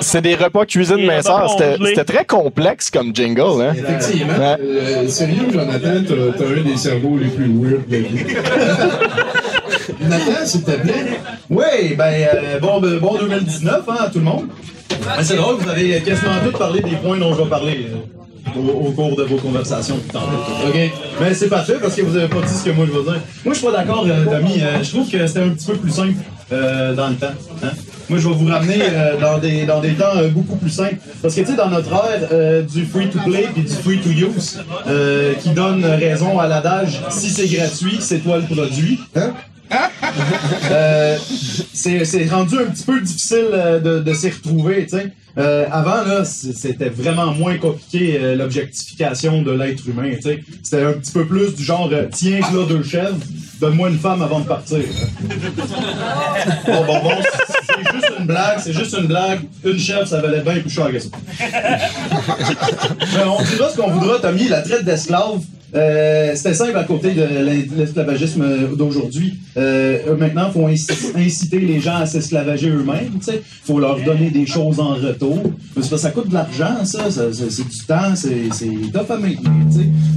[0.00, 1.50] C'est des repas cuisine Des minceur.
[1.58, 3.74] C'était, très complexe comme jingle, hein.
[3.76, 4.32] Effectivement.
[4.32, 4.56] Ouais.
[4.62, 5.78] Euh, sérieux, Jonathan,
[6.08, 8.24] t'as, t'as un des cerveaux les plus weird de la vie.
[10.08, 11.20] Nathan, s'il te plaît.
[11.50, 14.46] Oui, ben, euh, bon, ben, bon 2019 hein, à tout le monde.
[14.90, 18.58] Ben, c'est drôle, vous avez quasiment tous parlé des points dont je vais parler euh,
[18.60, 19.96] au, cours de vos conversations.
[19.96, 20.26] tout tantôt.
[20.68, 20.76] OK?
[21.20, 23.20] Mais c'est parfait parce que vous avez pas dit ce que moi je veux dire.
[23.44, 24.60] Moi, je suis pas d'accord, euh, Tommy.
[24.82, 26.14] Je trouve que c'était un petit peu plus simple
[26.50, 27.26] dans le temps.
[27.64, 27.70] hein.
[28.08, 28.78] Moi, je vais vous ramener
[29.20, 30.94] dans, des, dans des temps beaucoup plus simples.
[31.20, 35.84] Parce que, tu sais, dans notre ère du free-to-play et du free-to-use, euh, qui donne
[35.84, 39.32] raison à l'adage «si c'est gratuit, c'est toi le produit hein?
[40.70, 41.16] Euh,
[41.72, 45.12] c'est rendu un petit peu difficile euh, de, de s'y retrouver, tu sais.
[45.38, 50.40] Euh, avant, là, c'était vraiment moins compliqué, euh, l'objectification de l'être humain, tu sais.
[50.62, 53.18] C'était un petit peu plus du genre, tiens, là, deux chèvres,
[53.60, 54.78] donne-moi une femme avant de partir.
[56.66, 57.10] bon, bon, bon,
[57.48, 59.40] c'est c'est juste une blague, c'est juste une blague.
[59.64, 61.08] Une chèvre, ça valait bien plus cher que ça.
[63.14, 65.40] Mais on dira ce qu'on voudra, Tommy, la traite d'esclaves,
[65.76, 67.22] euh, c'était simple à côté de
[67.76, 69.38] l'esclavagisme euh, d'aujourd'hui.
[69.56, 73.18] Euh, maintenant, il faut inci- inciter les gens à s'esclavager eux-mêmes.
[73.26, 75.42] Il faut leur donner des choses en retour.
[75.74, 77.10] Parce que ça coûte de l'argent, ça.
[77.10, 78.48] c'est du temps, c'est
[78.92, 79.50] tough à maintenir.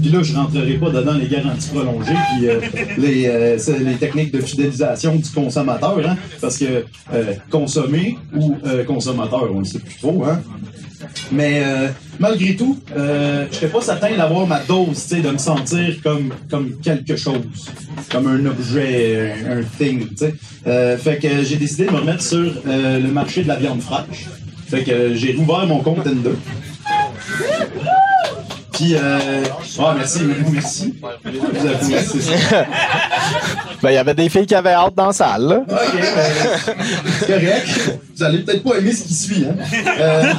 [0.02, 2.60] Puis là, je rentrerai pas dedans les garanties prolongées puis euh,
[2.98, 6.00] les, euh, les techniques de fidélisation du consommateur.
[6.06, 6.86] Hein, parce que
[7.50, 8.56] consommer ou
[8.88, 10.24] consommateur, on ne sait plus trop.
[10.26, 10.42] Hein,
[11.32, 11.88] mais euh,
[12.20, 15.96] malgré tout, euh, je serais pas certain d'avoir ma dose, tu sais, de me sentir
[16.04, 17.42] comme, comme quelque chose,
[18.12, 20.36] comme un objet, un, un thing, tu sais.
[20.68, 23.82] Euh, fait que j'ai décidé de me remettre sur euh, le marché de la viande
[23.82, 24.28] fraîche.
[24.68, 26.36] Fait que j'ai rouvert mon compte Tinder.
[28.74, 29.44] Puis, euh...
[29.80, 30.22] ah, merci,
[30.54, 30.94] merci.
[32.22, 32.66] Ça.
[33.82, 35.60] Ben, il y avait des filles qui avaient hâte dans la salle, là.
[35.70, 36.32] Ok, ben,
[37.20, 38.00] c'est correct.
[38.16, 39.56] Vous allez peut-être pas aimer ce qui suit, hein.
[40.00, 40.34] Euh,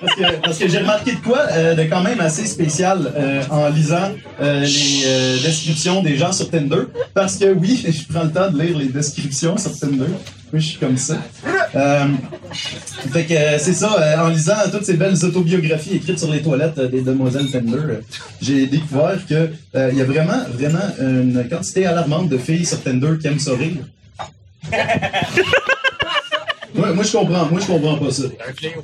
[0.00, 3.68] parce que, que j'ai remarqué de quoi euh, de quand même assez spécial euh, en
[3.68, 6.84] lisant euh, les euh, descriptions des gens sur Tinder.
[7.14, 10.06] Parce que oui, je prends le temps de lire les descriptions sur Tinder.
[10.52, 11.18] Oui, je suis comme ça.
[11.74, 12.06] Euh,
[13.12, 16.80] fait que c'est ça, euh, en lisant toutes ces belles autobiographies écrites sur les toilettes
[16.80, 18.00] des demoiselles Tinder,
[18.40, 23.18] j'ai découvert que il y a vraiment, vraiment une quantité alarmante de filles sur Tinder
[23.20, 23.84] qui aiment ça rire.
[26.74, 28.24] Moi, moi, je comprends, moi, je comprends pas ça.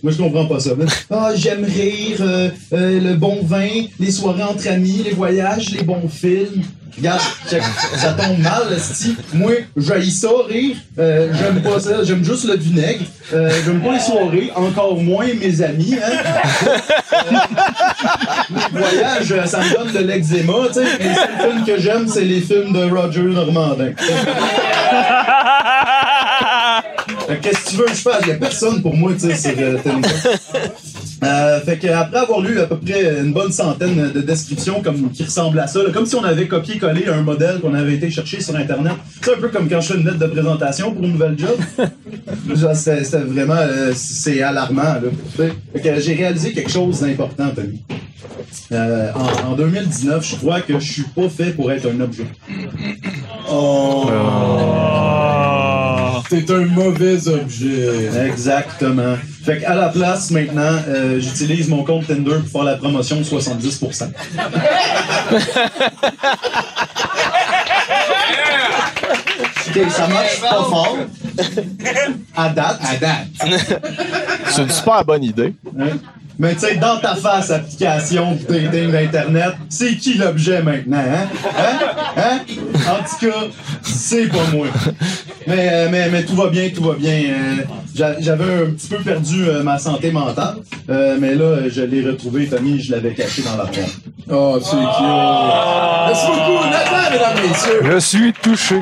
[0.02, 0.70] Moi, je comprends pas ça.
[1.10, 3.68] Ah, j'aime rire, euh, euh, le bon vin,
[4.00, 6.62] les soirées entre amis, les voyages, les bons films.
[6.96, 7.20] Regarde,
[7.50, 7.60] check,
[7.96, 9.16] ça tombe mal, esti.
[9.32, 10.76] Moi, j'haïs ça, rire.
[10.98, 13.04] Euh, j'aime pas ça, j'aime juste le vinaigre.
[13.32, 16.12] Euh, j'aime pas les soirées, encore moins mes amis, hein.
[17.12, 17.16] Euh,
[18.50, 20.84] les voyages, euh, ça me donne de l'eczéma, tu sais.
[21.00, 23.90] Les seuls films que j'aime, c'est les films de Roger Normandin.
[27.26, 28.22] Fait que Qu'est-ce que tu veux que je fasse?
[28.26, 29.78] Il a personne pour moi, tu sais, sur euh.
[31.22, 35.10] Euh, fait que après avoir lu à peu près une bonne centaine de descriptions comme,
[35.10, 38.10] qui ressemblent à ça, là, comme si on avait copié-collé un modèle qu'on avait été
[38.10, 38.92] chercher sur Internet.
[39.22, 41.56] C'est un peu comme quand je fais une lettre de présentation pour une nouvelle job.
[42.74, 43.54] C'était vraiment...
[43.54, 45.00] euh, c'est alarmant, là.
[45.36, 47.80] Fait que j'ai réalisé quelque chose d'important, Tommy.
[48.72, 52.26] Euh, en, en 2019, je crois que je suis pas fait pour être un objet.
[56.28, 58.08] T'es un mauvais objet.
[58.26, 59.16] Exactement.
[59.44, 63.24] Fait qu'à la place, maintenant, euh, j'utilise mon compte Tinder pour faire la promotion de
[63.24, 64.08] 70%.
[69.66, 70.96] Je suis OK, ça marche pas fort.
[72.36, 72.80] À date.
[72.82, 73.26] À date.
[74.46, 75.54] C'est une super bonne idée.
[76.38, 81.28] Mais tu sais, dans ta face, application de dating d'Internet, c'est qui l'objet maintenant, hein?
[81.56, 81.88] Hein?
[82.16, 82.40] Hein?
[82.90, 83.36] En tout cas,
[83.82, 84.66] c'est pas moi.
[85.46, 87.12] Mais, euh, mais, mais tout va bien, tout va bien.
[87.12, 87.62] Euh,
[87.94, 90.56] j'a- J'avais un petit peu perdu euh, ma santé mentale,
[90.88, 93.98] mais là, je l'ai retrouvé, Tommy, je l'avais caché dans la porte.
[94.30, 95.04] Oh, c'est cute.
[96.08, 97.80] Merci beaucoup, Nathan, mesdames, messieurs.
[97.92, 98.80] Je suis touché.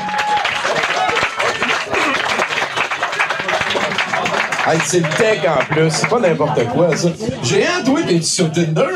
[4.65, 7.09] Hey, c'est le tech en plus, c'est pas n'importe quoi ça.
[7.43, 8.87] Géant, toi, t'es sur Tinder?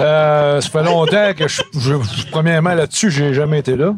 [0.00, 3.94] Euh, ça fait longtemps que je, je- premièrement là-dessus, j'ai jamais été là.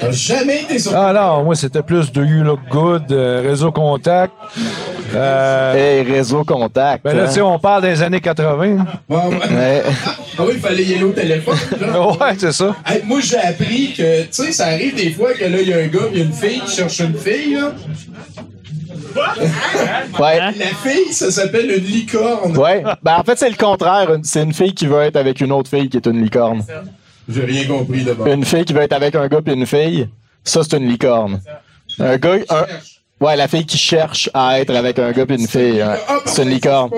[0.00, 3.72] T'as jamais été sur Ah non, moi c'était plus de You Look Good, euh, réseau
[3.72, 4.32] contact.
[5.14, 7.04] Euh, Hey, réseau contact.
[7.04, 7.26] ben là, hein.
[7.28, 8.56] tu sais, on parle des années 80.
[9.08, 9.18] Ouais, ouais.
[9.50, 9.82] Ouais.
[10.38, 11.56] Ah oui, il fallait y aller au téléphone.
[11.80, 12.20] genre.
[12.20, 12.76] Ouais, c'est ça.
[12.86, 15.72] Hey, moi, j'ai appris que, tu sais, ça arrive des fois que là, il y
[15.72, 17.72] a un gars, il y a une fille qui cherche une fille, là.
[20.20, 20.38] Ouais.
[20.38, 22.56] La fille, ça s'appelle une licorne.
[22.56, 22.82] Ouais.
[23.02, 24.08] Ben, en fait, c'est le contraire.
[24.22, 26.64] C'est une fille qui veut être avec une autre fille qui est une licorne.
[27.28, 28.26] J'ai rien compris d'abord.
[28.28, 30.08] Une fille qui veut être avec un gars puis une fille,
[30.44, 31.40] ça, c'est une licorne.
[31.98, 35.48] Un gars, un- ouais, la fille qui cherche à être avec un gars puis une
[35.48, 36.90] fille, hein, Ah, c'est une licorne.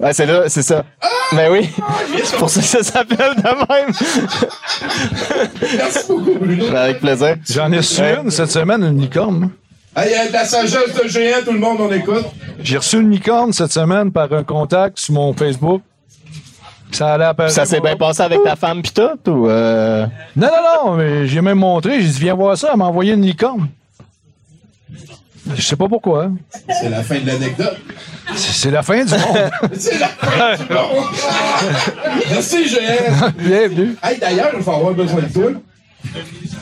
[0.00, 0.84] Ouais, c'est là, c'est ça.
[1.32, 1.68] Mais oui,
[2.22, 3.92] c'est pour ça que ça s'appelle de même.
[5.76, 6.76] Merci beaucoup, Bruno.
[6.76, 7.36] Avec plaisir.
[7.50, 9.50] J'en ai reçu une cette semaine, une licorne.
[9.96, 12.24] Hey, euh, de la sagesse de géant, tout le monde, on écoute.
[12.60, 15.82] J'ai reçu une licorne cette semaine par un contact sur mon Facebook.
[16.92, 17.54] Ça allait apparaître.
[17.54, 20.06] Ça s'est bien passé avec ta femme pis tout, ou euh...
[20.36, 22.00] Non, non, non, mais j'ai même montré.
[22.00, 22.70] J'ai dit, viens voir ça.
[22.72, 23.68] Elle m'a envoyé une licorne.
[25.54, 26.24] Je sais pas pourquoi.
[26.24, 26.34] hein.
[26.80, 27.76] C'est la fin de l'anecdote.
[28.34, 29.50] C'est la fin du monde.
[29.78, 31.04] C'est la fin du monde.
[32.30, 33.30] Merci, géant.
[33.38, 33.96] Bienvenue.
[34.02, 35.50] Hey, d'ailleurs, il va avoir besoin de toi.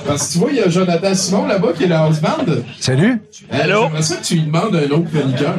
[0.07, 2.45] Parce que tu vois, il y a Jonathan Simon là-bas qui est le house band.
[2.81, 3.21] Salut.
[3.51, 3.83] Allô?
[3.85, 5.55] J'aimerais ça que tu lui demandes un autre chroniqueur.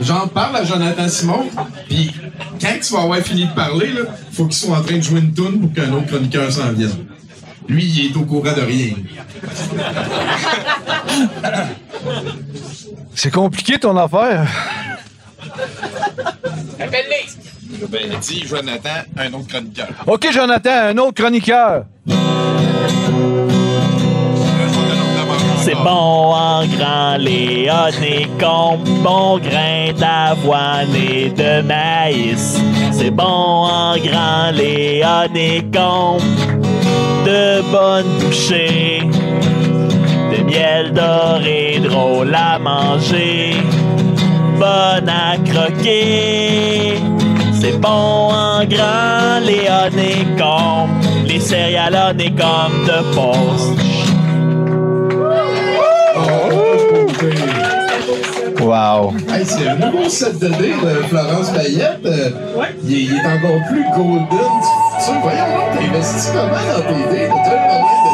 [0.00, 1.46] J'en parle à Jonathan Simon,
[1.88, 2.14] puis
[2.60, 5.18] quand tu vas avoir fini de parler, là, faut qu'il soit en train de jouer
[5.18, 6.92] une tune pour qu'un autre chroniqueur s'en vienne.
[7.68, 8.94] Lui, il est au courant de rien.
[13.14, 14.46] C'est compliqué ton affaire.
[17.90, 19.88] Ben, dis Jonathan, un autre chroniqueur.
[20.06, 21.84] OK, Jonathan, un autre chroniqueur.
[25.62, 28.38] C'est bon en grand, les honnêtes
[29.02, 32.58] bon grain d'avoine et de maïs.
[32.92, 35.70] C'est bon en grand, les honnêtes
[37.28, 39.02] de bonnes bouchées.
[40.32, 43.56] De miel doré, drôle à manger,
[44.58, 46.98] bonne à croquer.
[47.60, 50.42] C'est bon en grand, les honnêtes
[51.26, 52.34] les céréales honnêtes
[52.90, 53.78] de poste.
[58.60, 59.14] Wow.
[59.30, 62.04] Hey, c'est un nouveau set de dés de Florence Payette.
[62.04, 62.30] Euh,
[62.84, 64.87] il, est, il est encore plus golden.
[65.08, 67.48] Tu voyons donc, t'as investi comment dans tes problème de dés?
[67.48, 68.07] J'ose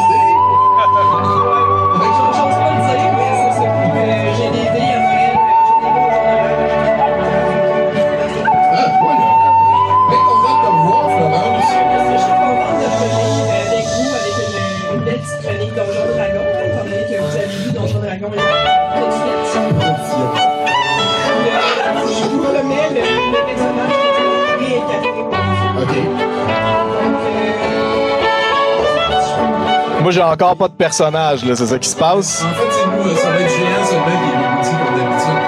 [30.05, 32.43] Moi, j'ai encore pas de personnage, là, c'est ça qui se passe.
[32.43, 35.41] En fait, c'est nous, euh, ça va être géant seulement qui est comme d'habitude.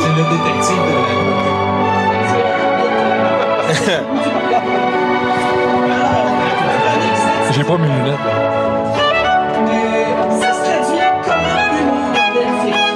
[0.00, 0.98] C'est le détective de
[7.52, 8.26] J'ai pas mes lunettes.
[10.40, 12.90] Ça se traduit comment humour elfique.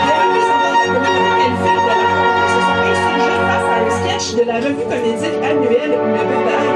[0.00, 3.90] Les représentants de la communauté elfique de la France se sont insurgés face à un
[4.00, 6.75] sketch de la revue comédique annuelle Le Bébail,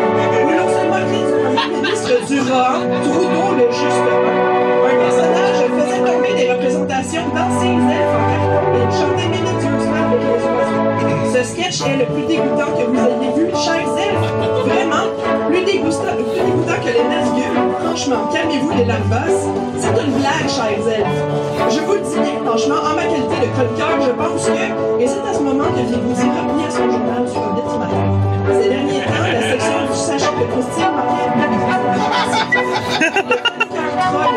[2.30, 4.50] ministre du Rohan, Trudeau le Juste Un.
[4.86, 10.42] Un personnage faisait tomber des représentations d'anciens elfes en carton et chantait mélodieusement avec les
[10.46, 11.34] oiseaux.
[11.34, 14.30] Ce sketch est le plus dégoûtant que vous ayez vu, chers elfes.
[14.64, 15.06] Vraiment,
[15.48, 17.54] plus dégoûtant, plus dégoûtant que les Nazgûl.
[17.84, 19.30] Franchement, calmez-vous les larvas.
[19.78, 21.70] C'est une blague, chers elfes.
[21.70, 25.06] Je vous le dis bien, franchement, en ma qualité de chroniqueur, je pense que, et
[25.06, 28.29] c'est à ce moment que Vigouzi revenait à son journal sur un petit matin.
[28.50, 31.54] Ces derniers temps, la section du sachet de Christine de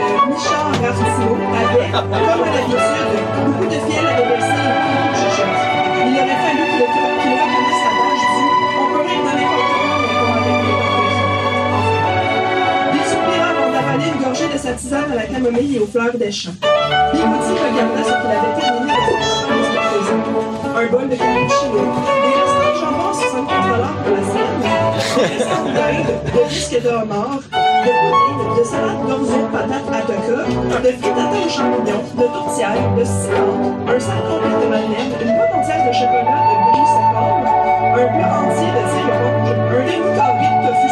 [0.04, 2.78] Le Michard Rasmusino avait, comme à l'habitude,
[3.44, 5.62] beaucoup de fiel à déverser et beaucoup de chuchotes.
[6.06, 6.86] Il aurait fallu qu'il
[7.22, 8.42] qu'il reconnaisse sa page du
[8.78, 11.14] On peut rire dans n'importe quoi, mais pas avec les autres.
[12.94, 13.50] Des soupirs
[14.60, 16.56] sa tisane à la camomille et aux fleurs des champs.
[17.14, 19.02] Bigoudi regardait ce qu'il avait terminé de
[19.48, 20.22] présent.
[20.76, 21.82] Un bol de cappuccino,
[22.84, 23.54] jambon à 75
[24.04, 24.22] pour la
[25.74, 26.42] d'Inde, de
[26.80, 27.00] de de
[28.58, 30.38] de salade d'orzo, patates à toca,
[30.80, 34.68] de frittata aux champignons, de tourtières, de citron, un sac complet de
[35.24, 36.74] une boîte entière de chocolat de
[37.94, 40.90] un plat entier de tire rouge, un demi-carré de tofu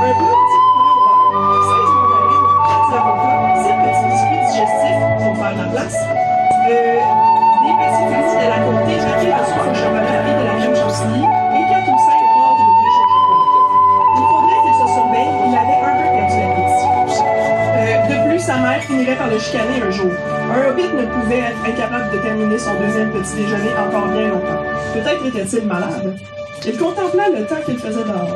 [0.00, 5.34] un plat de pain au beurre, 16 mandarines, 4 avocats, 7 petits biscuits digestifs pour
[5.36, 5.98] faire la place,
[6.70, 7.09] euh,
[19.00, 20.10] finirait par le chicaner un jour.
[20.54, 24.62] Un hobbit ne pouvait être incapable de terminer son deuxième petit déjeuner encore bien longtemps.
[24.92, 26.16] Peut-être était-il malade.
[26.66, 28.28] Il contempla le temps qu'il faisait dehors.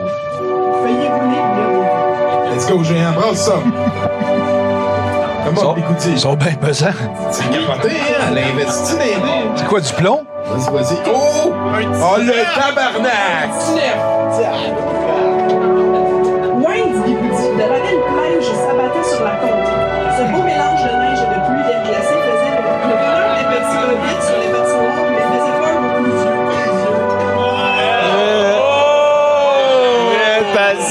[0.82, 3.56] Feuillet roulé, le Let's go, géant, brasse ça.
[3.62, 6.86] Ils Comment, écoutez, ils sont bien pesants.
[7.30, 8.28] c'est capoté, hein?
[8.30, 9.50] Elle a investi dans les dés.
[9.56, 10.24] C'est quoi, du plomb?
[10.46, 10.96] Vas-y, vas-y.
[11.06, 11.52] Oh!
[11.52, 13.50] Oh, le tabarnak!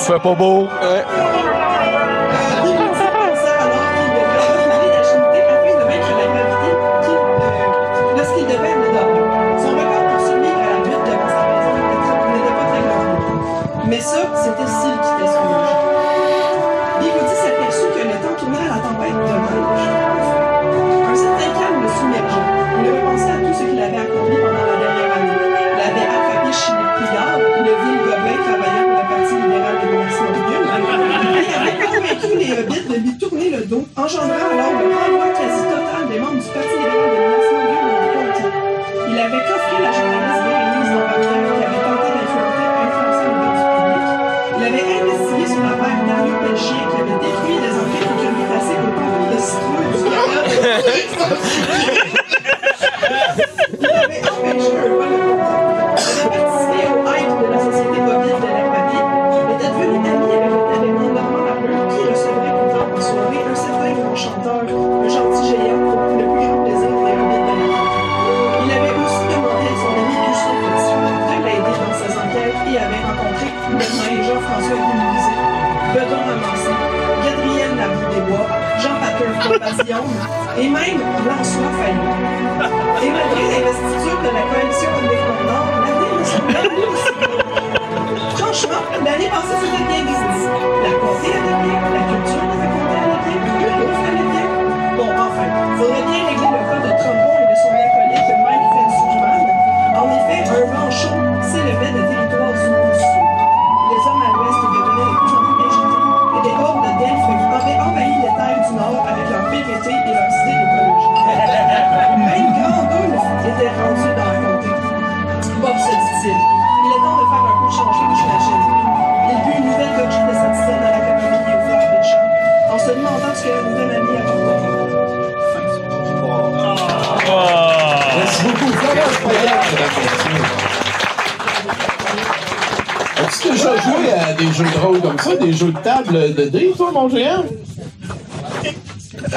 [0.05, 0.67] Fait pas beau.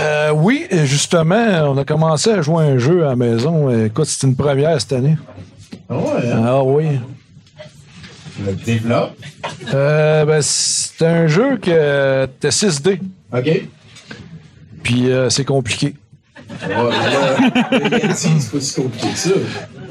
[0.06, 3.84] Euh, oui, justement, on a commencé à jouer à un jeu à la maison.
[3.84, 5.16] Écoute, c'est une première cette année.
[5.88, 6.44] Ah ouais, hein?
[6.46, 6.84] Ah oui.
[8.44, 9.16] Le développe.
[9.74, 13.00] Euh, ben, c'est un jeu que t'as 6D.
[13.32, 13.62] OK.
[14.82, 15.94] Puis euh, c'est compliqué.
[16.62, 16.92] Ouais,
[18.14, 19.30] c'est pas si compliqué que ça.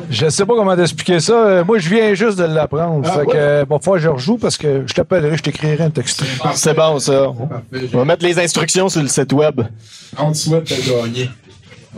[0.09, 1.33] Je sais pas comment t'expliquer ça.
[1.33, 3.01] Euh, Moi, je viens juste de l'apprendre.
[3.05, 3.25] Ah, fait ouais.
[3.25, 6.23] que, euh, bon, fois je rejoue parce que je t'appellerai, je t'écrirai un texte.
[6.53, 7.27] C'est bon, ça.
[7.49, 7.89] Parfait.
[7.93, 9.61] On va mettre les instructions sur le site web.
[10.17, 11.29] On te souhaite de gagner.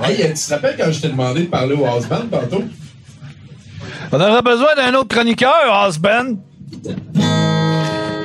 [0.04, 2.64] Hey, euh, tu te rappelles quand je t'ai demandé de parler au house band tantôt?
[4.12, 6.38] On aurait besoin d'un autre chroniqueur, Osben.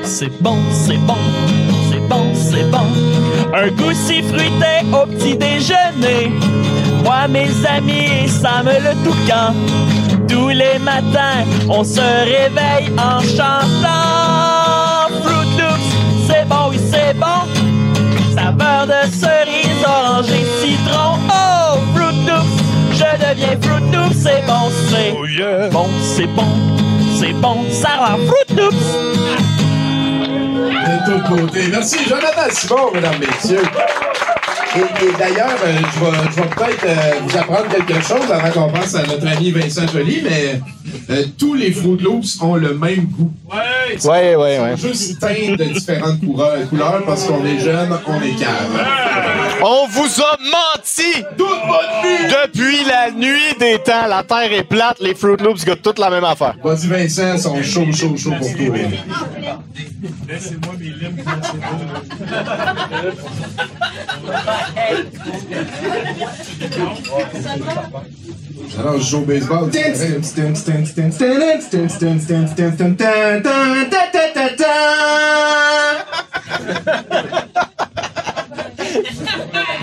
[0.04, 1.16] C'est bon, c'est bon,
[2.52, 2.86] c'est bon.
[3.54, 6.32] Un goût si fruité au petit déjeuner.
[7.04, 9.54] Moi, mes amis, ça me le toucan.
[10.28, 15.08] Tous les matins, on se réveille en chantant.
[15.22, 17.42] Fruit Loops, c'est bon, oui, c'est bon.
[18.34, 21.18] Saveur de cerise, orange et citron.
[21.28, 22.62] Oh, Fruit Loops,
[22.92, 25.68] je deviens Fruit Loops, c'est bon, c'est Oh yeah.
[25.70, 26.46] bon, c'est bon,
[27.18, 27.56] c'est bon.
[27.70, 29.51] Ça rend Fruit Loops.
[30.70, 31.68] De toute beauté.
[31.70, 33.62] Merci, Jonathan Simon, mesdames, messieurs.
[34.74, 38.50] Et, et d'ailleurs, euh, je vais, je vais peut-être euh, vous apprendre quelque chose avant
[38.50, 40.60] qu'on passe à notre ami Vincent Joly, mais
[41.10, 43.32] euh, tous les Fruit Loops ont le même goût.
[44.04, 44.76] Ouais, ouais, ouais.
[44.76, 48.80] Juste teintes de différentes couleurs, couleurs parce qu'on est jeune, on est calme.
[49.62, 51.22] On vous a menti!
[51.36, 52.28] Toute votre vie!
[52.44, 56.08] Depuis la nuit des temps, la terre est plate, les Fruit Loops goûtent toute la
[56.08, 56.54] même affaire.
[56.64, 58.76] Vas-y Vincent, sont chauds, chauds, chauds pour toi.
[68.78, 69.70] Alors, je joue au baseball.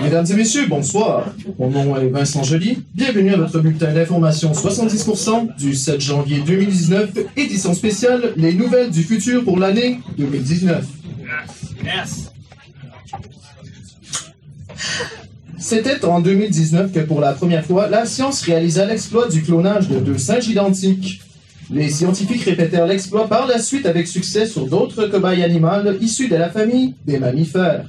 [0.02, 1.26] Mesdames et messieurs, bonsoir.
[1.58, 2.82] Mon nom est Vincent Joly.
[2.94, 9.02] Bienvenue à votre bulletin d'information 70% du 7 janvier 2019, édition spéciale Les nouvelles du
[9.02, 10.84] futur pour l'année 2019.
[15.58, 19.98] C'était en 2019 que pour la première fois, la science réalisa l'exploit du clonage de
[19.98, 21.20] deux singes identiques.
[21.70, 26.36] Les scientifiques répétèrent l'exploit par la suite avec succès sur d'autres cobayes animales issus de
[26.36, 27.86] la famille des mammifères.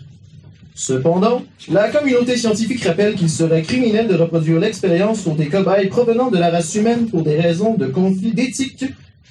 [0.76, 6.30] Cependant, la communauté scientifique rappelle qu'il serait criminel de reproduire l'expérience sur des cobayes provenant
[6.30, 8.86] de la race humaine pour des raisons de conflit d'éthique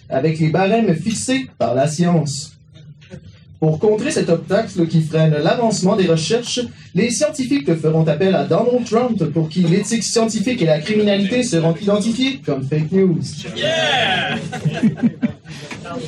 [0.09, 2.57] avec les barèmes fixés par la science.
[3.61, 6.61] Pour contrer cet obstacle qui freine l'avancement des recherches,
[6.95, 11.75] les scientifiques feront appel à Donald Trump pour qui l'éthique scientifique et la criminalité seront
[11.75, 13.21] identifiées comme fake news.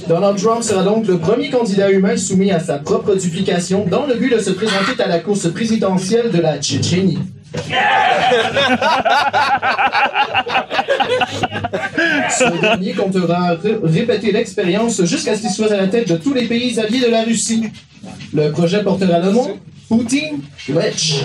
[0.09, 4.15] Donald Trump sera donc le premier candidat humain soumis à sa propre duplication dans le
[4.15, 7.19] but de se présenter à la course présidentielle de la Tchétchénie.
[12.31, 16.35] Ce dernier comptera ré- répéter l'expérience jusqu'à ce qu'il soit à la tête de tous
[16.35, 17.65] les pays alliés de la Russie.
[18.35, 21.25] Le projet portera le nom Poutine Letch.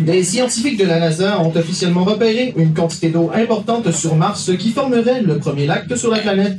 [0.00, 4.70] Des scientifiques de la NASA ont officiellement repéré une quantité d'eau importante sur Mars qui
[4.72, 6.58] formerait le premier lac sur la planète.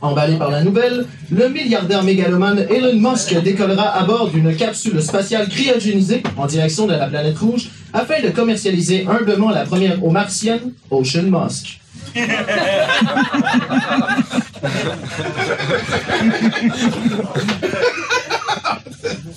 [0.00, 5.48] Emballé par la nouvelle, le milliardaire mégalomane Elon Musk décollera à bord d'une capsule spatiale
[5.48, 10.72] cryogénisée en direction de la planète rouge afin de commercialiser humblement la première eau martienne,
[10.90, 11.80] Ocean Musk.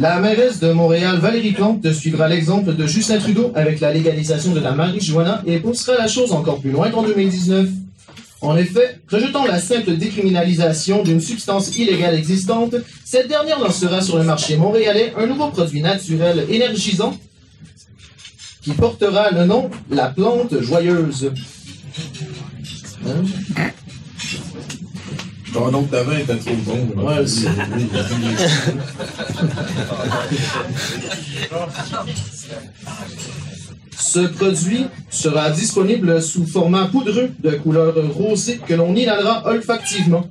[0.00, 4.60] La mairesse de Montréal, Valérie Plante, suivra l'exemple de Justin Trudeau avec la légalisation de
[4.60, 7.68] la marijuana et poussera la chose encore plus loin qu'en 2019.
[8.40, 14.22] En effet, rejetant la simple décriminalisation d'une substance illégale existante, cette dernière lancera sur le
[14.22, 17.18] marché montréalais un nouveau produit naturel énergisant
[18.62, 21.32] qui portera le nom la plante joyeuse.
[23.04, 23.24] Hein?
[25.52, 26.88] Ton autre d'avant était trop bon.
[26.96, 27.20] là.
[27.20, 27.48] Ouais, c'est-
[33.98, 40.30] Ce produit sera disponible sous format poudreux de couleur rosée que l'on inhalera olfactivement.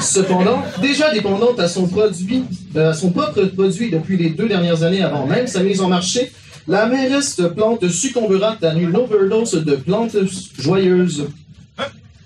[0.00, 2.44] Cependant, déjà dépendante à son produit,
[2.76, 5.88] euh, à son propre produit depuis les deux dernières années avant même sa mise en
[5.88, 6.32] marché,
[6.66, 10.16] la mairesse de plante succombera à une overdose de plantes
[10.58, 11.28] joyeuses.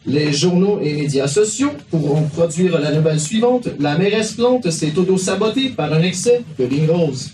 [0.06, 3.68] Les journaux et médias sociaux pourront produire la nouvelle suivante.
[3.80, 7.32] La mairesse Plante s'est auto-sabotée par un excès de ligne rose.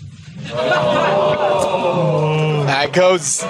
[2.67, 3.43] À cause.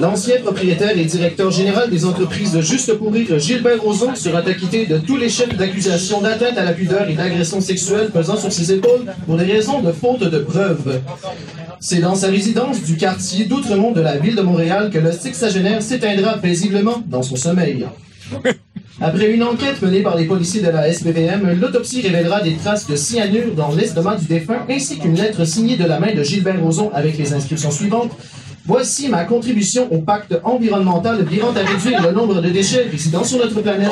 [0.00, 4.86] L'ancien propriétaire et directeur général des entreprises de Juste pour rire, Gilbert Rozon, sera acquitté
[4.86, 8.72] de tous les chefs d'accusation d'atteinte à la pudeur et d'agression sexuelle pesant sur ses
[8.72, 11.00] épaules pour des raisons de faute de preuves.
[11.80, 15.82] C'est dans sa résidence du quartier d'Outremont de la ville de Montréal que le sexagénaire
[15.82, 17.86] s'éteindra paisiblement dans son sommeil.
[19.00, 22.96] Après une enquête menée par les policiers de la SPVM, l'autopsie révélera des traces de
[22.96, 26.90] cyanure dans l'estomac du défunt ainsi qu'une lettre signée de la main de Gilbert Rozon
[26.94, 28.12] avec les inscriptions suivantes.
[28.66, 33.38] Voici ma contribution au pacte environnemental visant à réduire le nombre de déchets résidant sur
[33.38, 33.90] notre planète.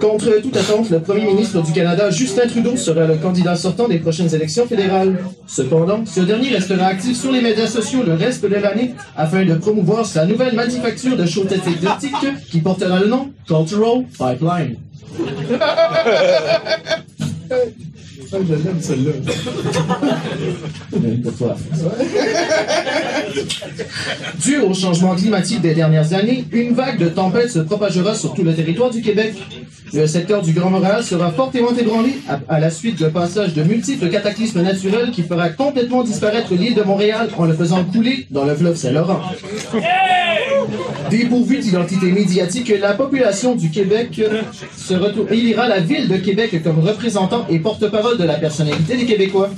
[0.00, 3.98] Contre toute attente, le premier ministre du Canada, Justin Trudeau, sera le candidat sortant des
[3.98, 5.18] prochaines élections fédérales.
[5.46, 9.54] Cependant, ce dernier restera actif sur les médias sociaux le reste de l'année afin de
[9.54, 14.76] promouvoir sa nouvelle manufacture de chaussettes exotiques qui portera le nom Cultural Pipeline.
[18.32, 19.12] Je l'aime, celle-là.
[21.22, 21.56] Pour toi.
[24.44, 28.42] Dû au changement climatique des dernières années, une vague de tempêtes se propagera sur tout
[28.42, 29.34] le territoire du Québec.
[29.92, 33.62] Le secteur du Grand Montréal sera fortement ébranlé à, à la suite de passage de
[33.62, 38.44] multiples cataclysmes naturels qui fera complètement disparaître l'île de Montréal en le faisant couler dans
[38.44, 39.20] le fleuve Saint-Laurent.
[41.10, 44.20] Dépourvue d'identité médiatique, la population du Québec
[44.76, 49.06] se retourne, élira la ville de Québec comme représentant et porte-parole de la personnalité des
[49.06, 49.50] Québécois.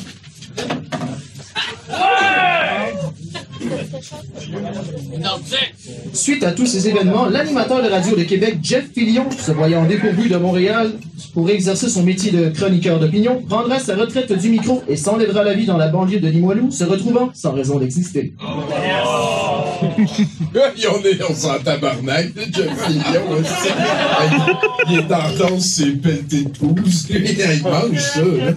[6.12, 10.28] Suite à tous ces événements, l'animateur de Radio de Québec, Jeff Fillion, se voyant dépourvu
[10.28, 10.92] de Montréal
[11.34, 15.54] pour exercer son métier de chroniqueur d'opinion, prendra sa retraite du micro et s'enlèvera la
[15.54, 18.34] vie dans la banlieue de Limoilou, se retrouvant sans raison d'exister.
[19.98, 23.68] en est, on s'en tabarnak, Jeff Fillion aussi.
[24.88, 27.06] Il est en danse, c'est pelleté de pouce.
[27.10, 28.52] Il mange ça, là.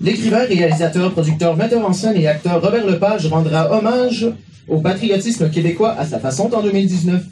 [0.00, 4.26] L'écrivain, réalisateur, producteur, metteur en scène et acteur Robert Lepage rendra hommage
[4.68, 7.22] au patriotisme québécois à sa façon en 2019.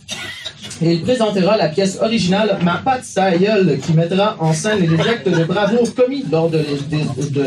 [0.83, 5.01] Et il présentera la pièce originale Ma patte sa gueule, qui mettra en scène les
[5.01, 6.64] actes de bravoure commis lors de,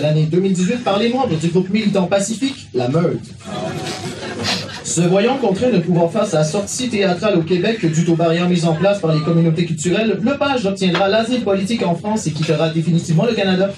[0.02, 3.20] l'année 2018 par les membres du groupe militant pacifique, la Meute.
[4.84, 8.66] Se voyant contraint de pouvoir faire sa sortie théâtrale au Québec due aux barrières mises
[8.66, 13.26] en place par les communautés culturelles, Lepage obtiendra l'asile politique en France et quittera définitivement
[13.26, 13.72] le Canada.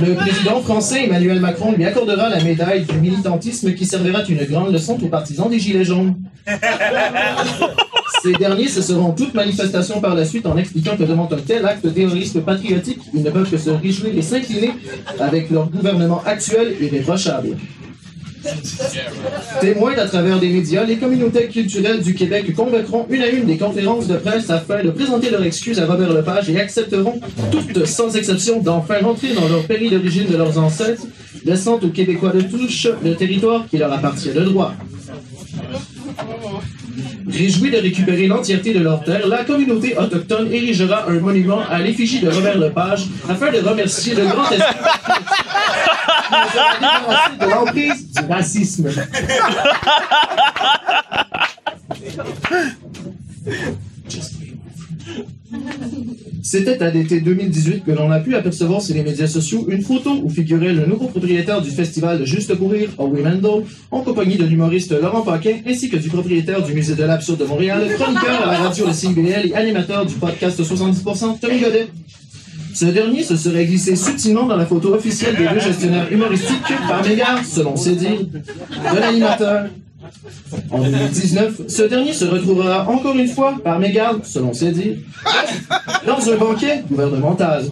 [0.00, 4.72] Le président français Emmanuel Macron lui accordera la médaille du militantisme qui servira une grande
[4.72, 6.14] leçon aux partisans des Gilets jaunes.
[8.22, 11.64] Ces derniers se seront toutes manifestations par la suite en expliquant que devant un tel
[11.64, 14.72] acte terroriste patriotique, ils ne peuvent que se réjouir et s'incliner
[15.18, 17.56] avec leur gouvernement actuel irréprochable.
[19.60, 23.58] Témoins à travers des médias, les communautés culturelles du Québec convoqueront une à une des
[23.58, 28.16] conférences de presse afin de présenter leurs excuses à Robert Lepage et accepteront toutes, sans
[28.16, 31.02] exception, d'enfin rentrer dans leur pays d'origine de leurs ancêtres,
[31.44, 34.74] laissant aux Québécois de touche le territoire qui leur appartient de droit.
[37.32, 42.20] Réjouis de récupérer l'entièreté de leurs terres, la communauté autochtone érigera un monument à l'effigie
[42.20, 44.76] de Robert Lepage afin de remercier le grand esprit
[47.40, 48.90] de l'emprise du racisme.
[56.42, 60.10] C'était à l'été 2018 que l'on a pu apercevoir sur les médias sociaux une photo
[60.22, 64.92] où figurait le nouveau propriétaire du festival Juste pour rire, Mandel, en compagnie de l'humoriste
[65.00, 68.58] Laurent Paquin, ainsi que du propriétaire du musée de l'absurde de Montréal, chroniqueur à la
[68.58, 71.88] radio de CIBL et animateur du podcast 70%, Tommy Godet.
[72.72, 76.56] Ce dernier se serait glissé subtilement dans la photo officielle des deux gestionnaires humoristiques
[76.88, 79.66] par mégarde, selon ses dires, de l'animateur.
[80.70, 84.96] En 2019, ce dernier se retrouvera encore une fois, par mégarde, selon ses dires,
[86.06, 87.64] dans un banquet gouvernemental.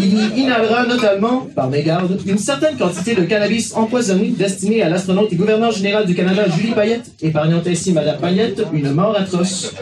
[0.00, 5.32] Il y inhalera notamment, par mégarde, une certaine quantité de cannabis empoisonné destiné à l'astronaute
[5.32, 9.74] et gouverneur général du Canada Julie Payette, épargnant ainsi Madame Payette une mort atroce.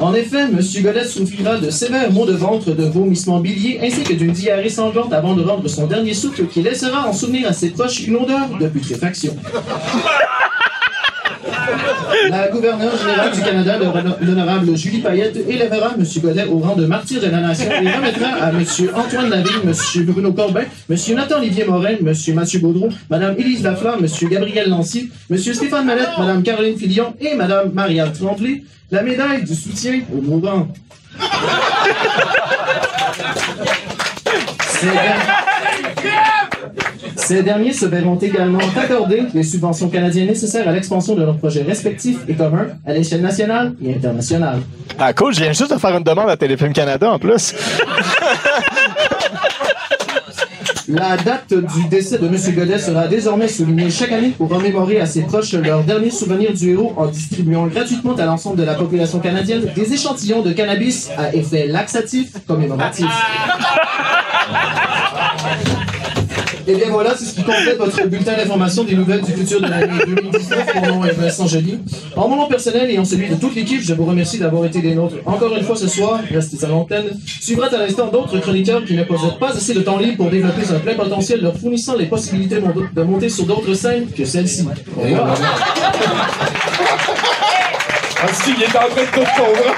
[0.00, 0.60] En effet, M.
[0.82, 5.12] Godet souffrira de sévères maux de ventre, de vomissements biliers, ainsi que d'une diarrhée sanglante
[5.12, 8.48] avant de rendre son dernier souffle qui laissera en souvenir à ses proches une odeur
[8.60, 9.36] de putréfaction.
[12.30, 16.04] La gouverneure générale du Canada, le- l'honorable Julie Payette, élèvera M.
[16.22, 18.64] Godet au rang de martyr de la nation et remettra à M.
[18.94, 20.04] Antoine Lavigne, M.
[20.06, 20.96] Bruno Corbin, M.
[21.14, 22.12] Nathan-Olivier Morin, M.
[22.34, 24.06] Mathieu Baudreau, Mme Élise Lafleur, M.
[24.30, 25.36] Gabriel Lancier, M.
[25.38, 30.68] Stéphane Mallette, Mme Caroline Filion et Mme Maria Tremblay la médaille du soutien aux mourants.
[34.68, 36.33] Ces derniers-
[37.24, 41.62] Ces derniers se verront également accorder les subventions canadiennes nécessaires à l'expansion de leurs projets
[41.62, 44.60] respectifs et communs à l'échelle nationale et internationale.
[44.98, 47.54] Ah, cool, je viens juste de faire une demande à Téléfilm Canada en plus.
[50.86, 52.36] La date du décès de M.
[52.54, 56.72] Godet sera désormais soulignée chaque année pour remémorer à ses proches leurs derniers souvenirs du
[56.72, 61.34] héros en distribuant gratuitement à l'ensemble de la population canadienne des échantillons de cannabis à
[61.34, 63.06] effet laxatif commémoratif.
[66.66, 69.66] Et bien voilà, c'est ce qui complète votre bulletin d'information des nouvelles du futur de
[69.66, 70.74] l'année 2019.
[70.76, 71.78] Mon nom est Vincent Joly.
[72.16, 74.80] En mon nom personnel et en celui de toute l'équipe, je vous remercie d'avoir été
[74.80, 76.20] des nôtres encore une fois ce soir.
[76.32, 77.18] Restez à l'antenne.
[77.40, 80.62] Suivra à l'instant d'autres chroniqueurs qui ne possèdent pas assez de temps libre pour développer
[80.74, 84.66] un plein potentiel, leur fournissant les possibilités de monter sur d'autres scènes que celle-ci.
[88.20, 89.74] Parce qu'il est en train de tout comprendre.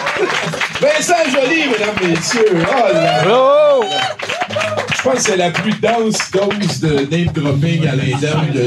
[0.81, 2.65] Vincent Joly, mesdames, messieurs.
[2.69, 4.16] Oh là!
[5.07, 8.63] Je pense que c'est la plus dense dose de name dropping à l'interne de.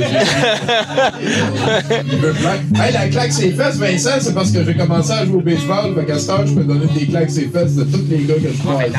[2.82, 5.94] Hey, la claque ses fesses, Vincent, c'est parce que j'ai commencé à jouer au baseball.
[5.96, 8.36] Fait qu'à cette heure, je peux donner des claques ses fesses de tous les gars
[8.36, 8.90] que je croise.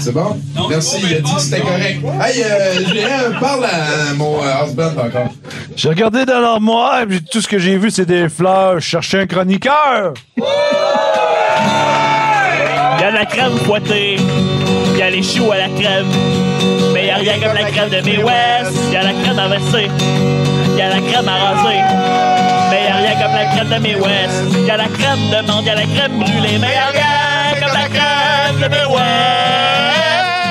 [0.00, 0.36] C'est bon?
[0.68, 2.00] Merci, il a dit que c'était correct.
[2.20, 5.32] Hey, euh, Julien, parle à mon euh, husband encore.
[5.76, 8.80] J'ai regardé dans l'armoire, puis tout ce que j'ai vu, c'est des fleurs.
[8.80, 10.14] Je cherchais un chroniqueur.
[10.36, 10.42] Il
[13.00, 14.16] y a la crème fouettée,
[14.92, 16.06] il y a les choux à la crème.
[17.20, 18.72] Mais y a comme la crème de May West.
[18.90, 19.90] Y a la crème à verser,
[20.74, 21.82] y a la crème à raser.
[22.70, 24.56] Mais y a rien comme la crème de May West.
[24.66, 26.58] Y a la crème de menthe, y a la crème brûlée.
[26.58, 29.02] Mais y a rien comme la crème de May West.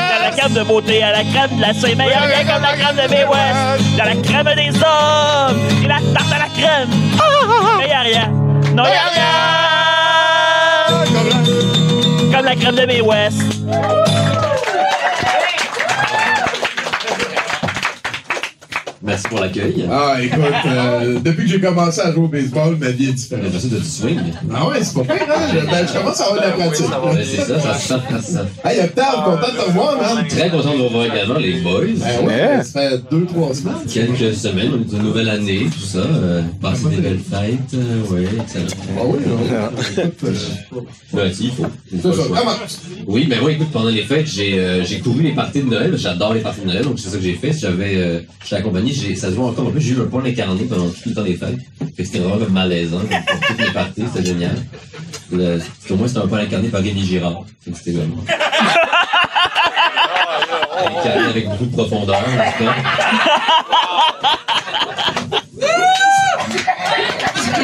[0.09, 1.95] Y a la crème de beauté, a la crème glacée.
[1.95, 3.81] Mais y a rien comme la crème de May West.
[3.97, 6.89] Y a la crème des hommes et la tarte à la crème.
[7.79, 8.29] Mais y a rien.
[8.75, 9.31] Non, y a rien.
[12.31, 13.01] Comme la crème de May
[19.09, 19.85] Merci pour l'accueil.
[19.91, 23.45] Ah, écoute, euh, depuis que j'ai commencé à jouer au baseball, ma vie est différente.
[23.45, 24.19] J'ai l'impression de tu swing.
[24.53, 25.41] Ah ouais, c'est pas pire, hein?
[25.51, 26.85] Je, ben, je commence à avoir de la pratique.
[27.23, 28.39] C'est ça, ça se sent, ça se sent.
[28.63, 30.27] Hey, Octave, content de te revoir, man.
[30.27, 31.81] Très content de vous revoir également, les boys.
[31.97, 33.73] Ben ouais, ça fait deux, trois semaines.
[33.91, 35.99] Quelques semaines, une nouvelle année, tout ça.
[35.99, 37.73] Euh, passer des belles fêtes.
[37.73, 38.65] Euh, oui, excellent.
[38.97, 40.03] Ah oui, non?
[40.03, 40.79] Écoute, euh,
[41.13, 41.65] Ben, si, il faut.
[41.91, 42.51] Il C'est faut ça, vraiment.
[43.07, 45.95] Oui, ben moi, écoute, pendant les fêtes, j'ai euh, j'ai couru les parties de Noël.
[45.97, 47.53] J'adore les parties de Noël, donc c'est ça que j'ai fait.
[47.53, 49.79] J'avais, euh, j'étais accompagné, j'ai- ça se voit encore un peu.
[49.79, 51.57] J'ai eu un point incarné pendant tout le temps des fêtes.
[51.79, 54.55] Fait que c'était vraiment comme malaisant comme pour toutes les parties, c'était génial.
[55.31, 57.43] Le, au moins, c'était un point incarné par Rémi Girard.
[57.63, 58.23] Fait que c'était vraiment.
[60.99, 62.21] Incarné avec beaucoup de profondeur,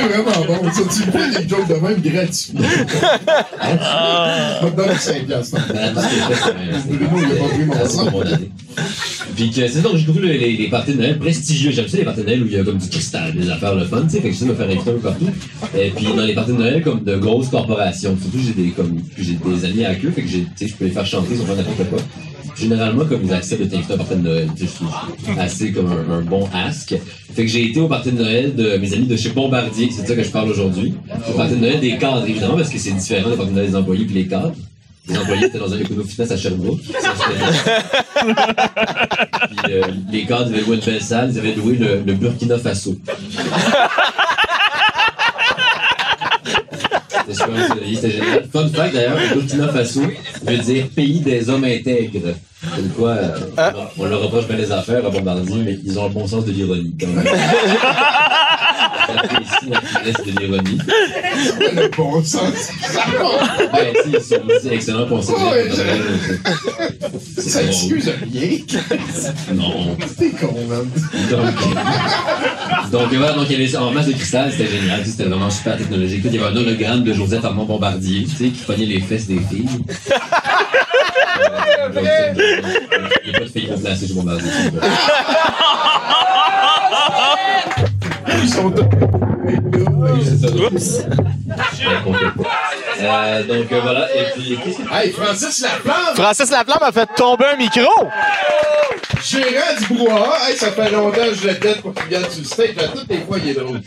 [0.08, 0.72] vraiment bon.
[0.72, 2.54] Ça, tu fais des jokes de même gratuits.
[4.62, 5.58] Je te donne 5 piastres.
[5.70, 8.06] Ah, fait, c'est- Bruno, il a pas pris mon c'est sang.
[9.36, 11.72] Puis que c'est donc j'ai couru les, les, parties de Noël prestigieux.
[11.72, 13.76] J'aime ça les parties de Noël où il y a comme du cristal, des affaires
[13.76, 14.22] le fun, tu sais.
[14.22, 15.30] Fait que j'essaie de me faire inviter un peu partout.
[15.78, 18.18] Et puis dans les parties de Noël comme de grosses corporations.
[18.22, 20.92] Surtout j'ai des comme j'ai des amis avec eux, fait que j'ai, je peux les
[20.92, 22.00] faire chanter, ils ont fait n'importe quoi.
[22.58, 24.90] Généralement, comme ils acceptent de t'inviter à un party de Noël, je trouve
[25.38, 26.96] assez comme un, bon ask.
[27.34, 30.04] Fait que j'ai été au party de Noël de mes amis de chez Bombardier, c'est
[30.04, 30.94] de ça que je parle aujourd'hui.
[31.30, 33.70] Au party de Noël des cadres, évidemment, parce que c'est différent des parties de Noël
[33.72, 34.56] des employés puis les cadres.
[35.08, 36.80] Les employés étaient dans un écono fitness à Sherbrooke.
[39.64, 39.82] Puis euh,
[40.12, 42.96] les cadres avaient loué une belle salle, ils avaient loué le, le Burkina Faso.
[47.28, 48.46] C'était génial.
[48.52, 50.02] Fun fact d'ailleurs, le Burkina Faso
[50.44, 52.34] veut dire pays des hommes intègres.
[52.76, 56.10] Comme quoi, euh, on leur reproche bien les affaires à Bombardier, mais ils ont un
[56.10, 57.26] bon sens de l'ironie quand même.
[59.66, 60.78] De l'ironie.
[61.74, 62.70] Le bon sens.
[64.08, 65.34] Ils sont aussi excellents pour ça.
[65.34, 65.70] Ouais,
[67.38, 68.58] C'est Ça excuse rien.
[69.54, 69.98] Non.
[70.18, 70.88] T'es con, man.
[71.32, 75.50] Donc, donc voilà, donc il y avait en masse de cristal, c'était génial, c'était vraiment
[75.50, 76.22] super technologique.
[76.26, 79.28] Il y avait un hologramme de Joseph Armand Bombardier, tu sais, qui pognait les fesses
[79.28, 79.68] des filles.
[81.88, 82.34] Euh,
[83.26, 84.50] Il n'y a pas de filles placer chez Bombardier.
[84.72, 84.90] plaît.
[88.42, 88.84] Ils sont deux.
[90.16, 90.54] Oui, c'est ça.
[93.02, 97.10] Euh, donc euh, voilà, et puis qu'est-ce que Hey, Francis Laplante, Francis Laplante m'a fait
[97.16, 97.82] tomber un micro.
[99.24, 100.50] gérant du brouhaha.
[100.50, 102.76] Hey, ça fait longtemps que je le tête pour qu'il vienne sur le stage.
[102.76, 103.82] Là, toutes les fois, il est drôle.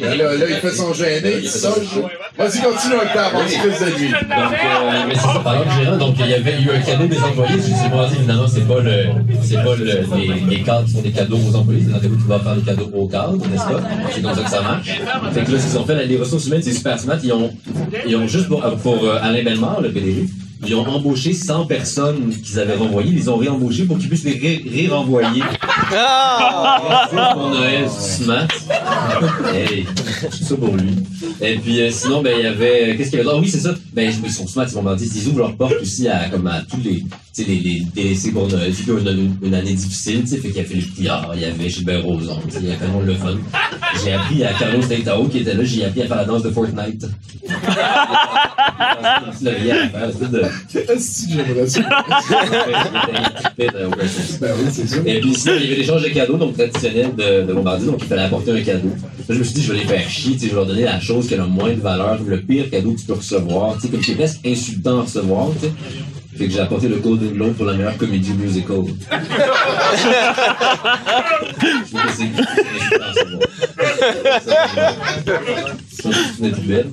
[0.00, 2.00] Là, là, là, il fait son gêné, il songe.
[2.36, 4.08] Vas-y, continue, Octave, on s'excuse de lui.
[4.10, 7.06] Donc, euh, mais c'est ça, par exemple, gérant, donc il y avait eu un cadeau
[7.06, 7.54] des employés.
[7.58, 9.04] Je sais pas, évidemment, c'est pas le,
[9.42, 9.84] c'est pas le,
[10.16, 12.62] les, les cadres qui font des cadeaux aux employés, c'est l'entreprise qui va faire des
[12.62, 13.80] cadeaux aux cadres, n'est-ce pas?
[14.12, 14.88] C'est comme ça que ça marche.
[15.32, 17.18] Fait que là, ce qu'ils ont fait, les ressources humaines, c'est super smart.
[17.22, 17.52] Ils ont,
[18.04, 20.24] ils ont juste pour, pour euh, Alain Bellemare, le PDG,
[20.66, 24.24] ils ont embauché 100 personnes qu'ils avaient renvoyées, ils les ont réembauchées pour qu'ils puissent
[24.24, 25.42] les ré- ré-renvoyer.
[27.34, 28.46] pour Noël, smart.
[29.52, 29.86] Hey,
[30.30, 30.94] c'est ça pour lui.
[31.40, 32.96] Et puis euh, sinon, ben il y avait.
[32.96, 33.30] Qu'est-ce qu'il y avait?
[33.32, 33.74] Ah oui, c'est ça.
[33.92, 36.80] Ben, je me suis smart, ils ils ouvrent leur porte aussi à, comme à tous
[36.84, 38.72] les, tu sais, les, les Noël.
[38.74, 41.42] C'est une, une, une année difficile, tu sais, fait qu'il y a Philippe Couillard, il
[41.42, 43.36] y avait Gilbert Rozon, tu sais, il y avait le fun.
[44.04, 46.50] J'ai appris à Carlos Deitao qui était là, j'ai appris à faire la danse de
[46.50, 47.06] Fortnite.
[49.40, 50.42] De...
[50.98, 51.80] Si j'aimerais ça.
[55.06, 58.06] Et puis sinon, il y avait l'échange de cadeaux, donc traditionnel de, de donc il
[58.08, 58.88] fallait apporter un cadeau.
[58.88, 60.66] Là, je me suis dit, je vais les faire chier, tu sais, je vais leur
[60.66, 63.14] donner la chose qui a le moins de valeur, le pire cadeau que tu peux
[63.14, 65.72] recevoir, tu sais, comme qui est presque insultant à recevoir, tu sais.
[66.36, 68.78] Fait que j'ai apporté le Golden Globe pour la meilleure comédie musical.
[68.82, 70.02] je
[72.16, 72.26] c'est
[76.02, 76.86] c'est c'est.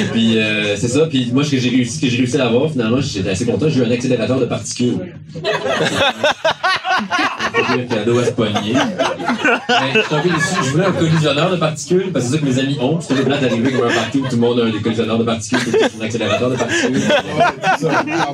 [0.00, 1.06] Et puis, euh, c'est ça.
[1.06, 3.68] Puis moi, ce que j'ai réussi, que j'ai réussi à avoir, finalement, j'étais assez content.
[3.68, 5.14] J'ai eu un accélérateur de particules.
[7.70, 8.74] Un cadeau à se pogner.
[8.74, 10.00] Mais je.
[10.64, 13.00] Je voulais un collisionneur de particules, parce que c'est ça que mes amis ont.
[13.00, 15.24] C'était plate d'arriver comme un partout où tout le monde a un des collisionneurs de
[15.24, 17.00] particules, c'est un accélérateur de particules.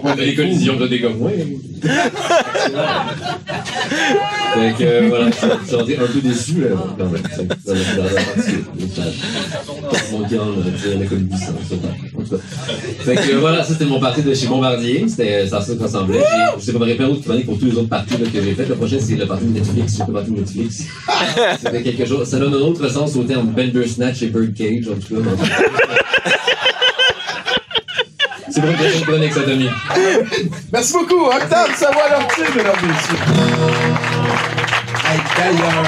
[0.03, 1.05] On a des collisions de dégâts
[4.79, 6.68] que euh, voilà, je suis rentré un peu déçu là.
[6.99, 7.22] Quand même,
[7.97, 8.05] dans.
[10.18, 10.47] Mon cœur,
[10.79, 11.53] sais, la collision, ça.
[12.16, 12.37] En tout cas.
[13.01, 15.05] Fait que voilà, ça c'était mon parti de chez Bombardier.
[15.09, 16.20] C'était ça, ça ressemblait.
[16.20, 18.66] J'ai- Je sais pas répéter d'autres chroniques pour tous les autres parties que j'ai fait.
[18.66, 19.95] Le prochain, c'est le parti de Netflix.
[19.97, 20.85] C'est le de Netflix.
[21.62, 22.29] C'était quelque chose.
[22.29, 25.31] Ça donne un autre sens au terme Bandersnatch et Birdcage, en tout cas.
[28.51, 29.69] C'est pour une prochaine chronique, ça, Tommy.
[30.73, 33.19] Merci beaucoup, Octave Savoie Lortier, mesdames et messieurs.
[35.37, 35.85] D'ailleurs,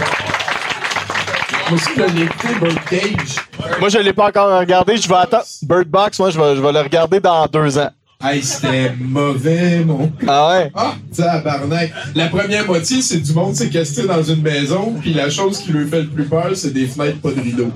[1.70, 3.36] je Birdcage.
[3.80, 4.96] Moi, je l'ai pas encore regardé.
[4.96, 5.44] Je vais attendre.
[5.62, 7.90] Bird Box, moi, je vais, je vais le regarder dans deux ans.
[8.28, 10.72] Hey, c'était mauvais, mon Ah ouais?
[10.74, 11.92] Ah, tabarnak.
[12.16, 15.86] La première moitié, c'est du monde séquestré dans une maison, puis la chose qui lui
[15.86, 17.70] fait le plus peur, c'est des fenêtres pas de rideaux.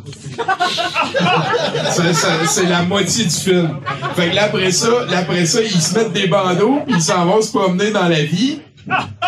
[1.92, 3.76] C'est la moitié du film.
[4.16, 7.02] Fait que là, après ça, là, après ça, ils se mettent des bandeaux, puis ils
[7.02, 8.58] s'en vont se promener dans la vie,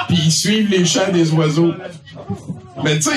[0.08, 1.72] puis ils suivent les chants des oiseaux.
[2.84, 3.12] Mais tu sais,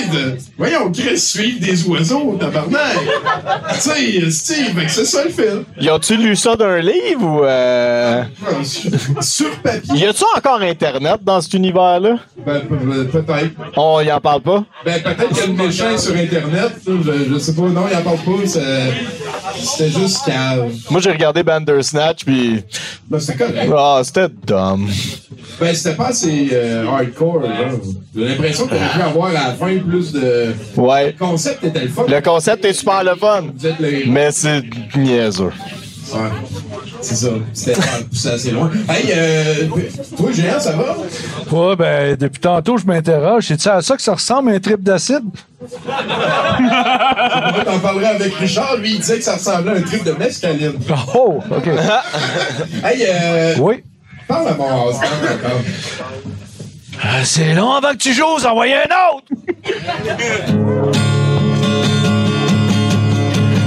[0.56, 2.96] voyons, Chris, suivre des oiseaux, tabarnak!
[3.74, 5.64] Tu sais, Steve, fait que c'est ça le film.
[5.80, 7.44] Y a-tu lu ça d'un livre ou.
[7.44, 8.22] Euh...
[9.20, 9.94] Sur papier.
[9.96, 12.18] Y a-tu encore Internet dans cet univers-là?
[12.44, 13.50] Ben, pe- peut-être.
[13.76, 14.64] On y en parle pas?
[14.84, 16.72] Ben, peut-être qu'il y a le méchant sur Internet.
[16.86, 17.62] Je, je sais pas.
[17.62, 18.46] Non, il en parle pas.
[18.46, 18.92] c'est-
[19.60, 20.70] C'était juste cave.
[20.90, 22.62] Moi, j'ai regardé Bandersnatch, puis.
[23.08, 23.70] Ben, c'était correct.
[23.76, 24.88] Ah, c'était dumb.
[25.60, 27.40] Ben, c'était pas assez euh, hardcore.
[27.40, 27.48] là.
[28.14, 30.54] J'ai l'impression qu'on aurait pu avoir à la fin plus de.
[30.76, 31.06] Ouais.
[31.06, 32.04] Le concept était le fun.
[32.08, 33.44] Le concept est super le fun.
[33.56, 34.10] Vous êtes le héros.
[34.12, 34.62] Mais c'est
[34.96, 35.50] niaiseux.
[36.12, 36.20] Ouais.
[37.00, 37.28] C'est ça.
[37.52, 37.80] C'était
[38.10, 38.70] poussé assez loin.
[38.88, 39.54] Hey, euh,
[40.16, 40.96] toi, Géant, ça va?
[41.50, 43.44] Ouais, ben, depuis tantôt, je m'interroge.
[43.48, 45.24] C'est-tu à ça que ça ressemble un trip d'acide?
[45.60, 48.76] On t'en parlerai avec Richard.
[48.76, 50.74] Lui, il disait que ça ressemblait à un trip de mescaline.
[51.14, 51.66] Oh, OK.
[52.84, 53.82] Hey, euh, Oui.
[54.28, 55.00] parle à mon encore.
[57.02, 59.26] Ah, c'est long avant que tu joues, envoyez un autre!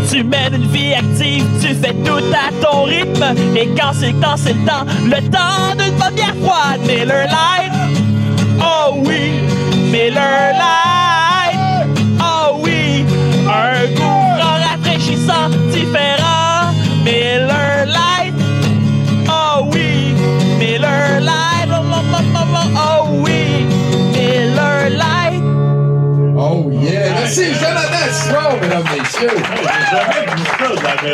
[0.10, 3.24] Tu mènes une vie active, tu fais tout à ton rythme.
[3.56, 6.82] Et quand c'est le temps, c'est le temps, le temps d'une bonne bière froide.
[6.88, 7.74] Miller Lite,
[8.60, 9.34] oh oui,
[9.92, 11.60] Miller Lite,
[12.20, 13.06] oh oui.
[13.48, 16.19] Un goût rafraîchissant, différent.
[27.30, 29.30] Merci, Jonathan Strong, mesdames messieurs!
[29.92, 30.70] Jamais vu ça
[31.06, 31.10] de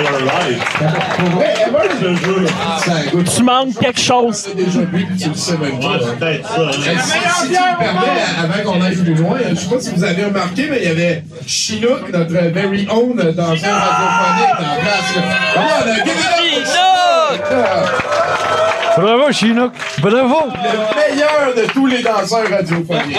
[3.16, 4.48] la Tu manques quelque chose.
[4.56, 6.00] déjà bu, tu le sais même pas.
[6.00, 6.62] c'est peut-être ça.
[6.62, 6.72] Hein.
[6.72, 10.04] Si, si tu me permets, avant qu'on aille plus loin, je sais pas si vous
[10.06, 15.16] avez remarqué, mais il y avait Chinook, notre very own danseur radiophonique place.
[15.54, 18.65] Come on, uh, give it up Chinook!
[18.98, 19.74] Bravo, Chinook.
[20.02, 20.38] Bravo.
[20.54, 23.18] Le meilleur de tous les danseurs radiophoniques.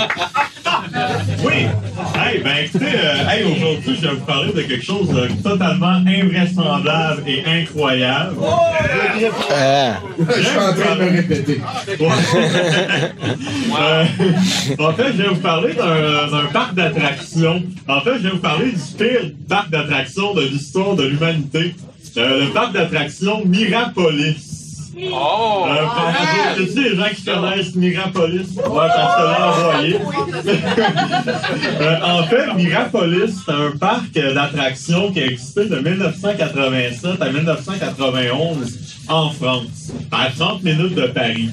[1.44, 1.66] Oui.
[2.18, 6.00] Hey, ben écoutez, euh, hey, aujourd'hui, je vais vous parler de quelque chose de totalement
[6.06, 8.36] invraisemblable et incroyable.
[8.42, 9.96] Hein.
[10.18, 11.60] Je suis en train de me répéter.
[13.78, 14.04] Euh,
[14.78, 17.62] en fait, je vais vous parler d'un d'un parc d'attractions.
[17.86, 21.74] En fait, je vais vous parler du pire parc d'attractions de l'histoire de l'humanité.
[22.16, 24.45] Euh, le parc d'attractions Mirapolis.
[24.98, 25.66] Oh!
[25.68, 25.82] Euh,
[26.58, 28.56] y a-t-il des gens qui connaissent Mirapolis?
[28.56, 29.98] Ouais, parce que là, envoyé.
[31.80, 38.95] Euh, en fait, Mirapolis, c'est un parc d'attractions qui a existé de 1987 à 1991
[39.08, 41.50] en France, à 30 minutes de Paris.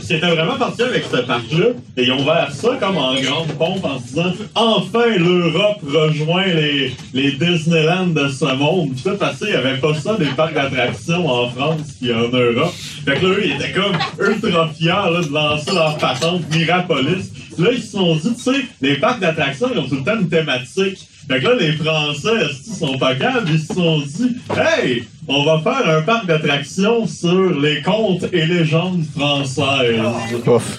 [0.00, 3.14] ce qui était vraiment parti avec ce parc-là, et ils ont ouvert ça comme en
[3.14, 8.90] grande pompe en se disant enfin l'Europe rejoint les, les Disneyland de ce monde.
[8.92, 12.28] Puis ça, parce qu'il n'y avait pas ça des parcs d'attractions en France puis en
[12.28, 12.72] Europe.
[13.04, 17.30] Fait que là, eux, ils étaient comme ultra fiers là, de lancer leur patente Mirapolis.
[17.58, 20.18] Là, ils se sont dit, tu sais, les parcs d'attractions, ils ont tout le temps
[20.18, 21.08] une thématique.
[21.28, 23.44] Fait que là, les Français, qu'ils sont pas calmes?
[23.48, 28.44] Ils se sont dit, hey, on va faire un parc d'attractions sur les contes et
[28.44, 30.00] légendes françaises.
[30.46, 30.78] Ouf.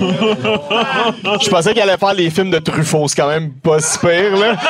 [0.00, 4.36] Je pensais qu'il allait faire les films de Truffaut, c'est quand même pas si pire,
[4.36, 4.56] là.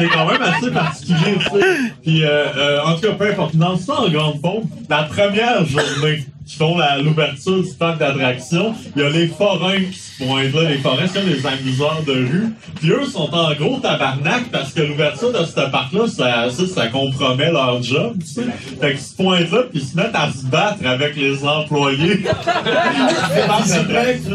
[0.00, 1.66] C'est quand même assez particulier, tu sais.
[2.02, 3.56] Puis, euh, euh, en tout cas, peu importe.
[3.56, 9.02] Dans ça, en grande pompe, la première journée qui font l'ouverture du parc d'attractions, il
[9.02, 10.68] y a les forains qui se pointent là.
[10.68, 12.48] Les forains, c'est comme les amuseurs de rue.
[12.80, 16.86] Puis eux sont en gros tabarnak parce que l'ouverture de ce parc-là, ça, ça, ça
[16.88, 18.46] compromet leur job, tu sais.
[18.80, 22.24] Fait qu'ils se pointent là, puis ils se mettent à se battre avec les employés.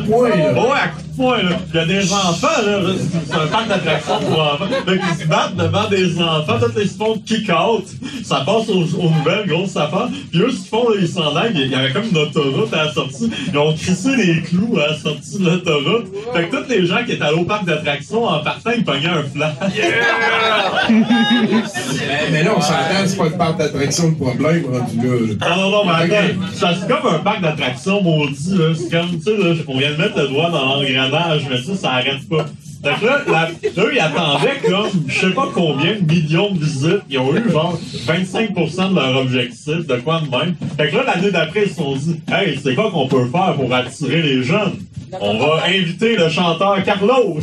[0.07, 0.87] Ouais, à
[1.19, 1.57] là.
[1.73, 2.79] Il y a des enfants, là.
[2.79, 4.65] là, c'est- un parc d'attractions pour enfants.
[4.87, 6.57] Fait qu'ils se battent devant des enfants.
[6.81, 7.85] Ils se font kick-out.
[8.23, 10.07] Ça passe aux, aux nouvelles, grosse affaire.
[10.31, 11.51] Puis eux, ce qu'ils font, là, ils s'en aillent.
[11.55, 13.29] Il y avait comme une autoroute à la sortie.
[13.51, 16.07] Ils ont crissé les clous à la sortie de l'autoroute.
[16.33, 19.07] Fait que tous les gens qui étaient allés au parc d'attractions, en partant, ils pognaient
[19.07, 19.53] un flash.
[20.89, 20.95] Mais,
[22.31, 25.13] mais là, on s'entend, c'est pas le parc d'attraction le problème rendu là.
[25.13, 25.33] là.
[25.41, 28.65] Ah non, non, mais attends, ça, c'est comme un parc d'attractions maudit, là.
[28.75, 31.04] C'est comme, tu sais, là, on vient de mettre le doigt dans l'engrenage,
[31.49, 32.45] mais ça, ça arrête pas.
[32.83, 36.59] Fait que là, la, eux, ils attendaient comme, je sais pas combien de millions de
[36.63, 37.01] visites.
[37.09, 40.55] Ils ont eu, genre, 25% de leur objectif, de quoi de même.
[40.77, 43.55] Fait que là, l'année d'après, ils se sont dit, hey, c'est quoi qu'on peut faire
[43.55, 44.75] pour attirer les jeunes?
[45.19, 47.39] On va inviter le chanteur Carlos.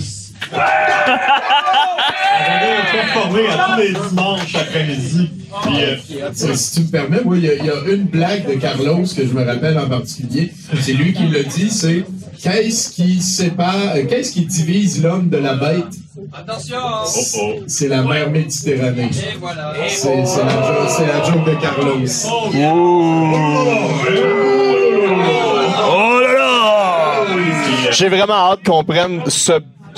[0.53, 0.57] On
[2.55, 5.31] va performer à tous les dimanches après-midi.
[5.63, 5.97] Puis, euh,
[6.33, 9.27] Si si tu me permets, moi, il y, y a une blague de Carlos que
[9.27, 10.53] je me rappelle en particulier.
[10.81, 12.05] C'est lui qui l'a dit, c'est
[12.43, 15.85] qu'est-ce qui sépare, euh, qu'est-ce qui divise l'homme de la bête?
[16.33, 17.07] Attention oh,
[17.39, 17.53] oh.
[17.67, 19.11] C'est la mer Méditerranée.
[19.13, 19.73] Et voilà.
[19.89, 22.07] C'est c'est la, jo- c'est la joke de Carlos.
[25.95, 27.91] Oh là là!
[27.91, 29.53] J'ai vraiment hâte qu'on prenne ce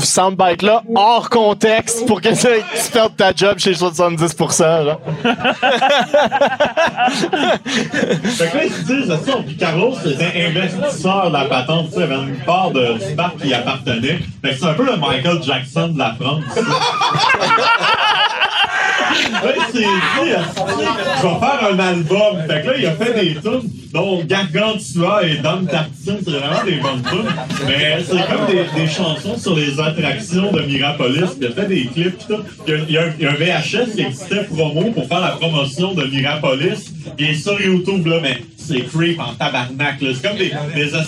[0.05, 4.85] soundbite-là hors contexte pour que tu perdes ta job chez 70%.
[4.85, 4.99] Là.
[8.25, 11.95] Fait que là, ils se disent, ça, puis Carlos était investisseur de la patente, tu
[11.95, 14.21] sais, avait une part de, du parc qui appartenait.
[14.43, 16.45] Fait que c'est un peu le Michael Jackson de la France.
[19.43, 19.87] Il dit,
[20.25, 22.37] je vais faire un album.
[22.49, 26.65] Fait que là, il a fait des tunes, dont Gargantua et Dame Tartine, c'est vraiment
[26.65, 27.67] des bonnes tunes.
[27.67, 31.37] Mais c'est comme des, chansons sur les attractions de Mirapolis.
[31.41, 32.43] Il a fait des clips pis tout.
[32.67, 35.95] Il y a, il y a un VHS qui existait promo pour faire la promotion
[35.95, 36.93] de Mirapolis.
[37.19, 40.11] Il est sur YouTube, là, mais c'est creep en tabarnak, là.
[40.15, 40.99] C'est comme des, des de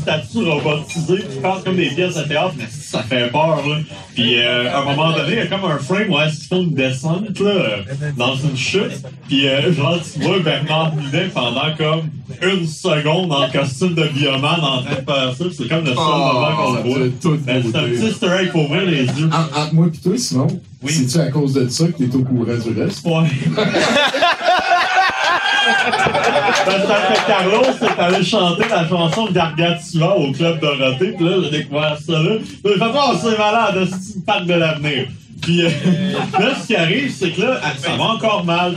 [0.00, 3.76] statues robotisées qui passent comme des pièces de théâtre, mais ça fait peur, là.
[4.14, 6.48] Puis, euh, à un moment donné, il y a comme un frame où est-ce qu'ils
[6.48, 7.76] font une descente, là, euh,
[8.16, 8.92] dans une chute.
[9.28, 12.02] Puis, euh, genre, tu vois Bernard Minet pendant comme
[12.42, 15.44] une seconde en costume de bioman en train de faire ça.
[15.44, 16.98] Puis C'est comme le seul Oh, moment qu'on le voit.
[17.20, 17.78] c'est un beauté.
[17.80, 19.30] petit easter egg pour ouvrir les yeux.
[19.32, 22.44] En- Entre moi et toi, Simon, c'est-tu à cause de ça que t'es au courant
[22.44, 23.06] du reste?
[23.06, 23.28] Ouais.
[26.64, 31.36] Parce que Carlos est allé chanter la chanson de Gargantua au Club Dorothée, puis là,
[31.44, 32.36] j'ai découvert ça là.
[32.64, 35.08] J'ai fait, oh, c'est malade, c'est une parc de l'avenir.
[35.42, 35.68] Puis euh,
[36.38, 38.76] là, ce qui arrive, c'est que là, ah, ça va encore mal.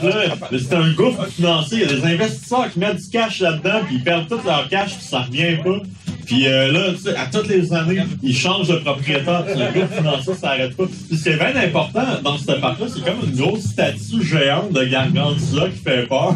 [0.52, 1.84] C'est un gouffre financier.
[1.84, 4.68] Il y a des investisseurs qui mettent du cash là-dedans, puis ils perdent tout leur
[4.68, 5.78] cash, puis ça revient pas.
[6.26, 9.46] Puis euh, là, tu sais, à toutes les années, ils changent de propriétaire.
[9.46, 10.86] Puis le groupe financier s'arrête pas.
[10.86, 14.72] Puis ce qui est bien important dans ce parc-là, c'est comme une grosse statue géante
[14.72, 16.36] de Gargantua qui fait peur.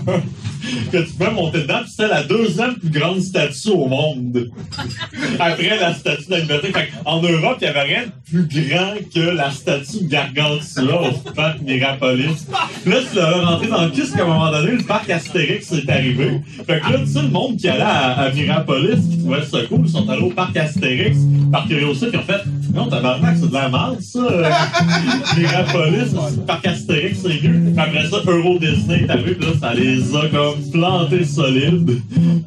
[0.92, 1.80] que tu peux monter dedans.
[1.82, 4.50] Puis c'était la deuxième plus grande statue au monde.
[5.40, 6.72] Après la statue de la liberté.
[6.72, 11.02] Fait en Europe, il n'y avait rien de plus grand que la statue de Gargantua
[11.10, 12.48] au parc Mirapolis.
[12.86, 15.90] Là, tu l'as rentré dans le kiss qu'à un moment donné, le parc Astérix est
[15.90, 16.42] arrivé.
[16.66, 19.60] Fait que là, tu sais, le monde qui allait à, à Mirapolis, qui trouvait ça
[19.68, 21.18] cool, ils sont allés au parc Astérix,
[21.52, 24.20] par curiosité, puis ils ont fait Non, tabarnak, c'est de la merde, ça.
[25.38, 27.59] Mirapolis, le parc Astérix, c'est mieux.
[27.80, 32.02] Après ça, Euro Disney est arrivé, puis là, ça les a comme plantés solides.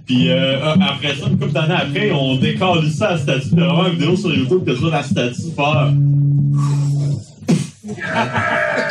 [0.07, 3.49] Puis euh, après ça, une couple d'années après, on décalissait la statue.
[3.53, 5.93] Il vraiment une vidéo sur YouTube que tu la statue faire.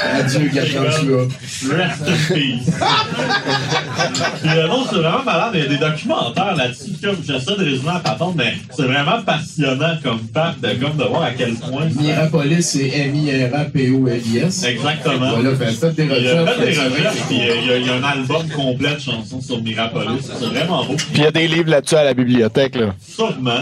[0.04, 1.28] Adieu, Gargantua.
[1.70, 2.72] Rest in peace.
[4.42, 5.52] Puis, euh, non, c'est vraiment malade.
[5.54, 6.92] Il y a des documentaires là-dessus.
[7.04, 11.04] Comme j'essaie de résumer la patente, mais c'est vraiment passionnant comme fact de, comme de
[11.04, 11.86] voir à quel point.
[11.96, 14.64] Mirapolis, c'est M-I-R-A-P-O-L-I-S.
[14.64, 15.32] Exactement.
[15.36, 16.58] Voilà, fait, faites des recherches.
[16.58, 19.00] fait des recherches, puis euh, il y, a, il y a un album complet de
[19.00, 20.22] chansons sur Mirapolis.
[20.40, 20.96] C'est vraiment beau.
[20.96, 22.76] Puis il y a des livres là-dessus à la bibliothèque.
[22.76, 22.96] Là.
[23.02, 23.62] Sûrement.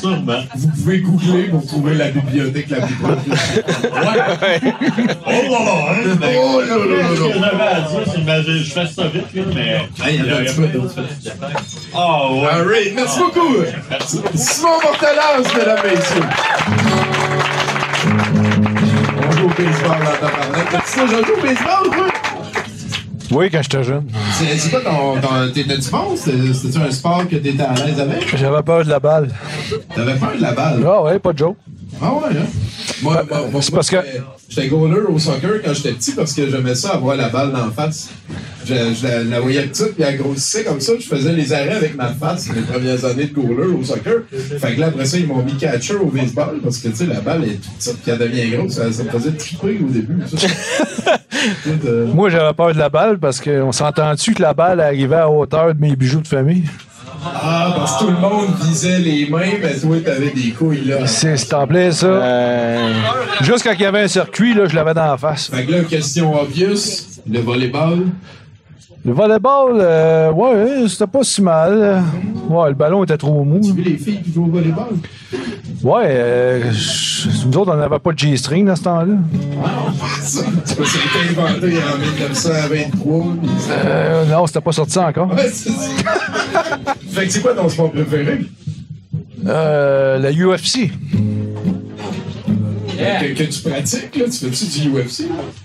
[0.00, 0.40] Sûrement.
[0.56, 3.18] Vous pouvez googler pour trouver la bibliothèque la plus proche.
[3.28, 4.60] Ouais.
[5.26, 7.50] Oh là là, hein, Oh là là là Ce que là.
[7.50, 9.88] j'avais à dire, c'est que je fais ça vite, là, mais.
[10.02, 10.94] Ah, il y en a un petit peu d'autres.
[11.94, 12.46] Ah ouais.
[12.46, 13.56] Alright, merci beaucoup.
[14.34, 16.28] Simon Mortelance, mesdames et messieurs.
[19.26, 19.96] On joue au baseball.
[20.70, 22.13] Tu sais, je joue au baseball?
[23.34, 24.06] Oui, quand j'étais jeune.
[24.32, 25.20] C'est quoi ton.
[25.20, 26.14] ton T'étais-tu bon?
[26.16, 28.36] C'était- C'était-tu un sport que t'étais à l'aise avec?
[28.36, 29.28] J'avais peur de la balle.
[29.94, 30.84] T'avais peur de la balle?
[30.86, 31.56] Ah ouais, pas de joke.
[32.02, 32.46] Ah ouais, hein?
[33.02, 33.96] Moi, moi, c'est parce que-
[34.48, 37.70] j'étais- goaler au soccer quand j'étais petit parce que j'aimais ça avoir la balle d'en
[37.70, 38.10] face.
[38.66, 40.92] Je, je la, la voyais petite puis elle grossissait comme ça.
[40.98, 44.22] Je faisais les arrêts avec ma face les premières années de goaler au soccer.
[44.58, 47.06] Fait que là, après ça, ils m'ont mis catcher au baseball parce que, tu sais,
[47.06, 48.72] la balle est toute petite puis elle devient grosse.
[48.72, 50.16] Ça, ça me faisait triper au début.
[50.28, 50.36] Tout,
[51.86, 55.30] euh, Moi, j'avais peur de la balle parce qu'on s'entend-tu que la balle arrivait à
[55.30, 56.64] hauteur de mes bijoux de famille?
[57.24, 61.06] Ah, parce que tout le monde visait les mains, mais toi, t'avais des couilles, là.
[61.06, 62.06] C'est c'est en plein ça.
[62.06, 62.92] Euh,
[63.42, 65.48] Juste quand il y avait un circuit, là, je l'avais dans la face.
[65.48, 68.06] Fait que là, question obvious, le volleyball.
[69.06, 72.02] Le volleyball, euh, ouais, c'était pas si mal.
[72.48, 73.60] Ouais, le ballon était trop mou.
[73.62, 74.94] Tu vu les filles qui jouent au volleyball?
[75.82, 76.62] Ouais, euh,
[77.44, 79.14] nous autres, on n'avait pas de G-string dans ce temps-là.
[80.22, 83.24] Ça, ça a été inventé en 1923.
[83.42, 85.30] puis ça- Euh, non, c'était pas sorti encore.
[85.34, 85.90] Ouais, c'est ça.
[87.10, 88.40] fait que c'est quoi ton sport préféré?
[89.46, 90.90] Euh, la UFC.
[92.96, 94.24] Que, que tu pratiques, là?
[94.26, 95.24] Tu fais-tu du UFC?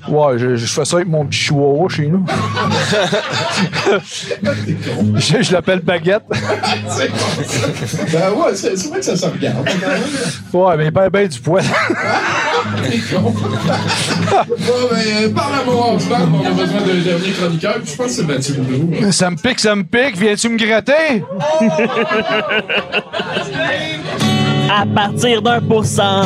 [0.09, 2.25] Ouais, je, je fais ça avec mon petit chihuahua chez nous.
[5.15, 6.23] je je l'appelle Baguette.
[6.29, 9.69] Ben ouais, c'est vrai que ça se regarde.
[10.51, 11.61] Ouais, mais il perd bien du poids.
[12.83, 13.21] T'es con.
[13.21, 13.33] bon,
[14.91, 18.07] ben, euh, parle à mon husband, on a besoin d'un dernier chroniqueur, puis je pense
[18.07, 19.11] que c'est Mathieu Boudreau.
[19.11, 20.17] ça me pique, ça me pique.
[20.17, 21.23] Viens-tu me gratter?
[24.69, 26.23] à partir d'un pour cent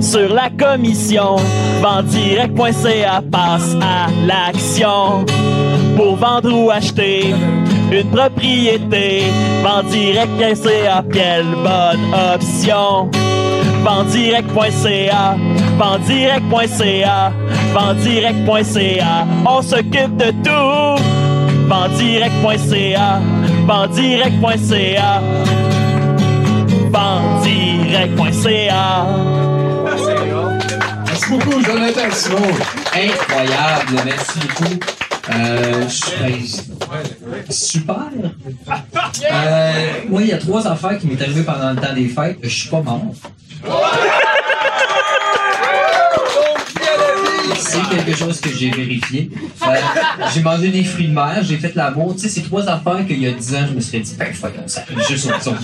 [0.00, 1.36] sur la commission.
[1.80, 5.24] Vendirect.ca passe à l'action
[5.96, 7.34] pour vendre ou acheter
[7.92, 9.22] une propriété.
[9.62, 13.10] Vendirect.ca, quelle bonne option.
[13.84, 15.36] Vendirect.ca,
[15.78, 17.32] Vendirect.ca,
[17.74, 21.02] Vendirect.ca, on s'occupe de tout.
[21.68, 23.20] Vendirect.ca,
[23.66, 25.20] Vendirect.ca,
[26.90, 29.06] Vendirect.ca.
[31.04, 32.54] Merci beaucoup, Jonathan Simon.
[32.94, 34.74] Incroyable, merci beaucoup.
[35.28, 35.84] Euh,
[36.20, 36.42] ben,
[37.50, 37.96] super.
[39.30, 39.72] Euh,
[40.08, 42.38] moi, il y a trois affaires qui m'est arrivées pendant le temps des fêtes.
[42.42, 43.02] Je suis pas mort.
[47.76, 49.30] C'est quelque chose que j'ai vérifié.
[49.62, 49.66] Euh,
[50.34, 52.14] j'ai mangé des fruits de mer, j'ai fait l'amour.
[52.14, 54.28] Tu sais, c'est trois affaires qu'il y a dix ans, je me serais dit, ben,
[54.40, 55.54] voyons, ça arrive juste au son.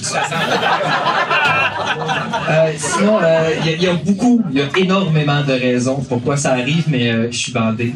[2.50, 5.52] Euh, sinon, euh, il y, a- il y a beaucoup, il y a énormément de
[5.52, 7.94] raisons pourquoi ça arrive, mais euh, je suis bandé.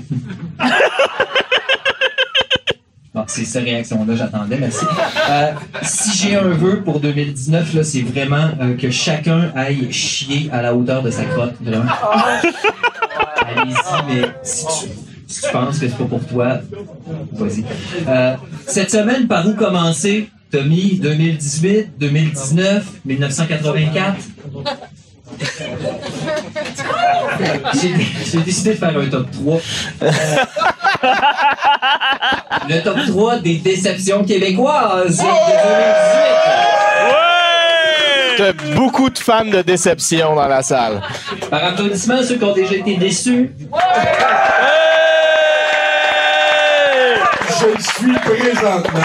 [3.15, 4.85] Bon, c'est cette réaction-là, j'attendais, merci.
[5.31, 5.53] Euh,
[5.83, 10.61] si j'ai un vœu pour 2019, là, c'est vraiment euh, que chacun aille chier à
[10.61, 11.85] la hauteur de sa crotte, vraiment.
[13.47, 14.89] Allez-y, mais si tu,
[15.27, 16.61] si tu penses que c'est pas pour toi,
[17.33, 17.65] vas-y.
[18.09, 18.37] Euh,
[18.67, 20.29] cette semaine, par où commencer?
[20.51, 24.17] Tommy, 2018, 2019, 1984?
[27.75, 29.61] J'ai décidé de faire un top 3.
[30.03, 30.13] Euh,
[32.69, 36.76] le top 3 des déceptions québécoises de 2018.
[38.37, 41.01] T'as beaucoup de fans de déception dans la salle.
[41.51, 43.51] Par applaudissement, ceux qui ont déjà été déçus.
[47.49, 49.01] Je suis présentement.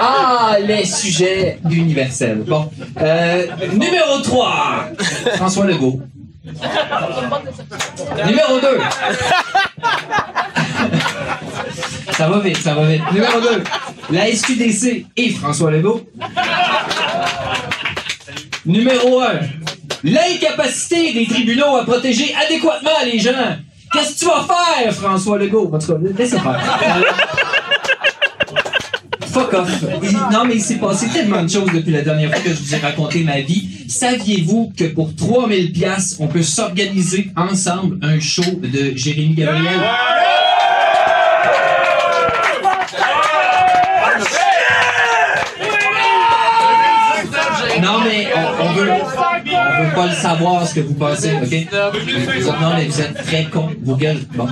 [0.00, 2.42] Ah, les sujets universels.
[2.46, 2.70] Bon.
[3.00, 4.90] Euh, numéro 3.
[5.36, 6.00] François Legault.
[8.26, 8.78] Numéro 2.
[12.16, 13.02] Ça va vite, ça va vite.
[13.12, 13.62] Numéro 2.
[14.10, 16.00] La SQDC et François Legault.
[18.64, 19.26] Numéro 1.
[20.04, 23.58] L'incapacité des tribunaux à protéger adéquatement les gens.
[23.92, 25.70] Qu'est-ce que tu vas faire, François Legault?
[25.74, 26.60] En tout cas, laissez faire.
[29.26, 29.68] Fuck off.
[30.32, 32.74] Non, mais il s'est passé tellement de choses depuis la dernière fois que je vous
[32.74, 33.68] ai raconté ma vie.
[33.88, 39.80] saviez-vous que pour 3000 pièces, on peut s'organiser ensemble un show de Jérémy Gabriel?
[47.82, 51.66] Non, mais on, on veut, on veut pas le savoir ce que vous pensez, ok?
[51.72, 53.70] Non, mais vous êtes très cons.
[53.82, 54.20] Vos gueules.
[54.34, 54.46] Bon.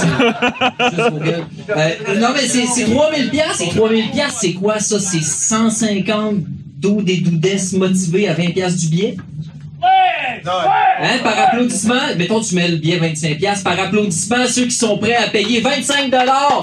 [0.00, 1.44] C'est juste vos gueules.
[1.70, 3.62] Euh, non, mais c'est c'est 3000 piastres.
[3.62, 4.98] Et 3000 piastres, c'est quoi ça?
[4.98, 6.34] C'est 150
[6.78, 9.16] dos des doudesses motivés à 20 piastres du billet?
[10.44, 14.98] Hein, par applaudissement, mettons tu mets le billet 25 piastres, par applaudissement, ceux qui sont
[14.98, 16.60] prêts à payer 25 dollars.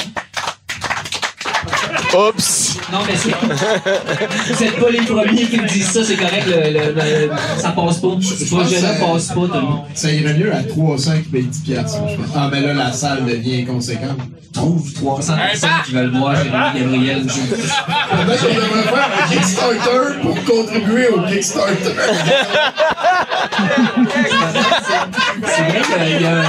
[2.13, 2.68] Oups!
[2.91, 3.29] Non, mais c'est.
[4.53, 7.31] Vous êtes pas les premiers qui me disent ça, c'est correct, le, le- le-
[7.61, 8.07] ça passe pas.
[8.21, 9.81] Ce projet-là ça- passe pas, tout le monde.
[9.93, 12.25] Ça irait mieux à 300 qui payent 10 piastres, je pense.
[12.35, 14.17] Ah, mais là, la salle devient inconséquente.
[14.51, 17.43] Trouve 300 personnes qui veulent voir Jérémy Gabriel jouer.
[17.49, 21.93] Peut-être qu'on devrait faire un Kickstarter pour contribuer au Kickstarter.
[25.45, 26.45] C'est vrai qu'il y a un.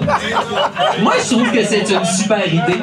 [1.02, 2.80] Moi, je trouve que c'est une super idée.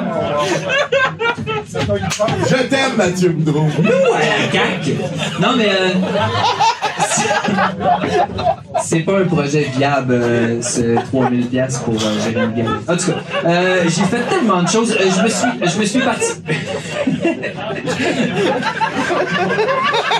[2.48, 3.66] Je t'aime, Mathieu Boudreau.
[3.78, 4.88] Ouais, cac.
[5.40, 5.68] Non, mais.
[5.68, 5.90] euh,
[8.82, 12.62] c'est- pas un projet viable, euh, ce 3000 pièces pour euh, Jérémy.
[12.88, 14.92] En tout cas, euh, j'ai fait tellement de choses.
[14.92, 16.26] Euh, je me suis, je me suis parti.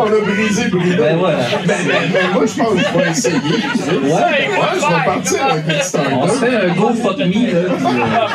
[0.00, 0.96] On a brisé Bruno.
[0.96, 1.38] Ben voilà.
[1.66, 3.36] Ben, ben, ben, moi, je pense que je vais essayer.
[3.36, 4.10] Ouais.
[4.10, 5.64] Ouais, je vais partir avec
[6.12, 8.28] On se fait un go fuck me, là.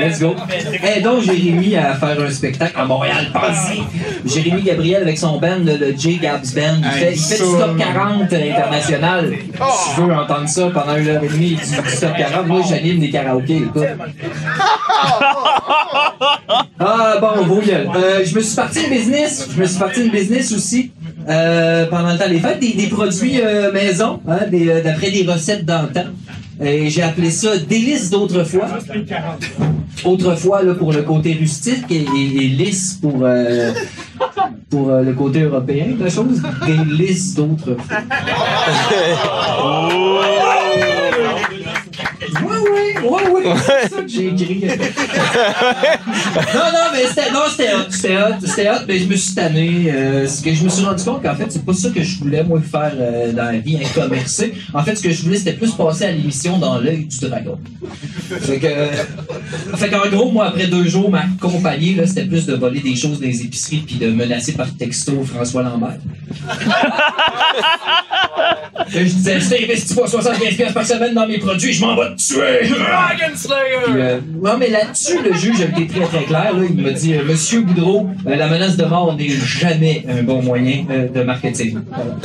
[0.00, 0.34] Let's go.
[0.82, 3.26] Aidons Jérémy à faire un spectacle à Montréal.
[3.32, 3.82] Pensez.
[4.24, 6.78] Jérémy Gabriel avec son band, le, J Gabs Band.
[6.82, 9.32] Il fait, il fait du top 40 international.
[9.32, 12.60] Si tu veux entendre ça pendant une heure et demie, du, du top 40, moi
[12.68, 13.82] j'anime des karaokés, écoute.
[16.80, 17.60] Ah bon, vos.
[17.60, 19.48] Euh, je me suis parti de business.
[19.54, 20.92] Je me suis parti de business aussi.
[21.28, 25.10] euh, pendant le temps des fêtes, des, des produits euh, maison, hein, des, euh, d'après
[25.10, 26.04] des recettes d'antan.
[26.60, 28.66] Et j'ai appelé ça délices d'autrefois.
[30.04, 33.72] Autrefois là, pour le côté rustique et, et- et lisse pour, euh,
[34.70, 36.42] pour euh, le côté européen de la chose.
[36.66, 37.76] Délices d'autrefois.
[39.60, 40.26] Oui,
[43.10, 43.42] oui, oui.
[43.66, 44.60] C'est ça que j'ai écrit.
[44.66, 44.76] non,
[46.54, 49.92] non, mais c'était, non, c'était hot, c'était hot, c'était hot, mais je me suis tanné.
[49.92, 52.18] Euh, ce que je me suis rendu compte qu'en fait, c'est pas ça que je
[52.18, 54.54] voulais, moi, faire euh, dans la vie, un commercer.
[54.74, 57.58] En fait, ce que je voulais, c'était plus passer à l'émission dans l'œil du dragon.
[58.40, 58.88] Fait que, euh,
[59.76, 62.96] fait qu'en gros, moi, après deux jours, ma compagnie, là, c'était plus de voler des
[62.96, 65.98] choses dans les épiceries puis de menacer par texto François Lambert.
[68.90, 72.14] Je disais, je t'investis pas 75$ piastres par semaine dans mes produits, je m'en vais
[72.14, 72.68] te tuer!
[73.84, 76.52] Puis, euh, non, mais là-dessus, le juge a été très très clair.
[76.54, 76.64] Là.
[76.68, 80.42] Il m'a dit euh, Monsieur Boudreau, euh, la menace de mort n'est jamais un bon
[80.42, 81.78] moyen euh, de marketing.
[81.88, 82.16] Voilà.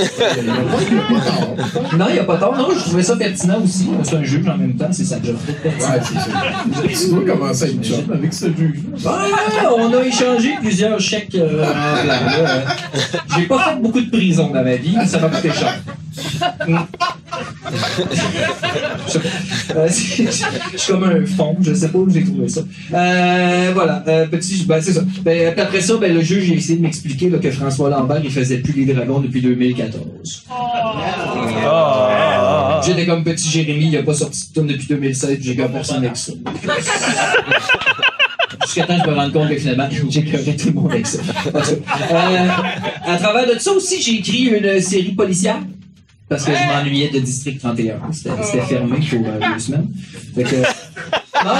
[1.97, 2.55] non, il n'y a pas tort.
[2.57, 3.89] Non, je trouvais ça pertinent aussi.
[4.03, 5.35] C'est un juge en même temps, c'est sa job.
[5.63, 5.71] Ouais,
[6.01, 7.15] c'est ça.
[7.25, 8.79] Commencer à être job avec ce juge.
[9.05, 12.13] Ah, on a échangé plusieurs chèques euh, en blanc,
[12.43, 12.63] là.
[13.35, 15.79] J'ai pas fait beaucoup de prison dans ma vie, mais ça m'a coûté cher.
[19.89, 20.31] C'est-
[20.73, 22.61] Je suis comme un fond, je sais pas où j'ai trouvé ça.
[22.93, 25.01] Euh, voilà, euh, petit, ben, c'est ça.
[25.23, 28.31] Ben, après ça, ben, le juge a essayé de m'expliquer là, que François Lambert, il
[28.31, 30.45] faisait plus les dragons depuis 2014.
[32.85, 35.71] J'étais comme petit Jérémy, il a pas sorti de tune depuis 2016, puis j'ai comme
[35.71, 36.33] personne avec ça.
[38.65, 41.19] Jusqu'à temps que je me rende compte que finalement, j'écœurais tout le monde avec ça.
[41.55, 42.47] Euh,
[43.05, 45.59] à travers de ça aussi, j'ai écrit une série policière.
[46.33, 47.99] Parce que je m'ennuyais de District 31.
[48.11, 49.87] C'était fermé pour euh, deux semaines.
[50.33, 50.55] Fait que.
[51.45, 51.51] Non,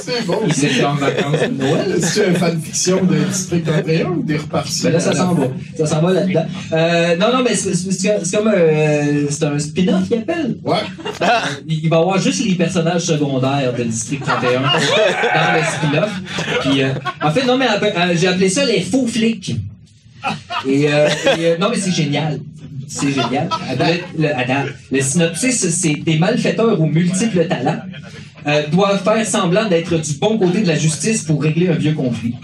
[0.00, 0.40] C'est bon.
[0.46, 1.96] ils étaient en vacances de Noël.
[2.00, 4.82] C'est une fanfiction de District 31 ou des repartis?
[4.82, 5.46] Ben là, ça s'en va.
[5.78, 6.44] Ça s'en va là-dedans.
[6.72, 10.56] Euh, non, non, mais c'est comme un, c'est un spin-off qu'il appelle.
[10.62, 10.76] Ouais.
[11.66, 16.10] Il il va y avoir juste les personnages secondaires de District 31 dans le spin-off.
[16.60, 16.90] Puis, euh,
[17.22, 19.56] en fait, non, mais euh, j'ai appelé ça les faux flics.
[20.66, 21.08] Et, euh,
[21.38, 22.40] euh, non, mais c'est génial.
[22.86, 23.48] C'est génial.
[23.70, 24.02] Après,
[24.90, 27.80] le, synopsis, c'est des malfaiteurs aux multiples talents.
[28.46, 31.94] euh, doivent faire semblant d'être du bon côté de la justice pour régler un vieux
[31.94, 32.34] conflit.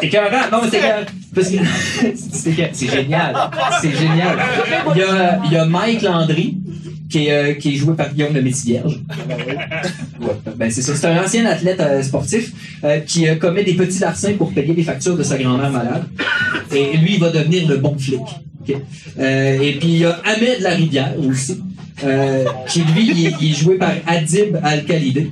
[0.00, 0.10] C'est
[2.72, 3.34] c'est génial.
[3.80, 4.38] C'est génial.
[5.46, 6.58] Il y a Mike Landry,
[7.14, 9.00] qui est, euh, qui est joué par Guillaume le Métis-Vierge.
[10.20, 10.26] Ouais,
[10.56, 10.96] Ben, c'est ça.
[10.96, 14.74] C'est un ancien athlète euh, sportif euh, qui euh, commet des petits larcins pour payer
[14.74, 16.04] les factures de sa grand-mère malade.
[16.74, 18.20] Et lui, il va devenir le bon flic.
[18.66, 21.62] Et puis, il y a Ahmed Larivière aussi.
[22.68, 25.30] qui lui, il est, il est joué par Adib Al-Khalidé.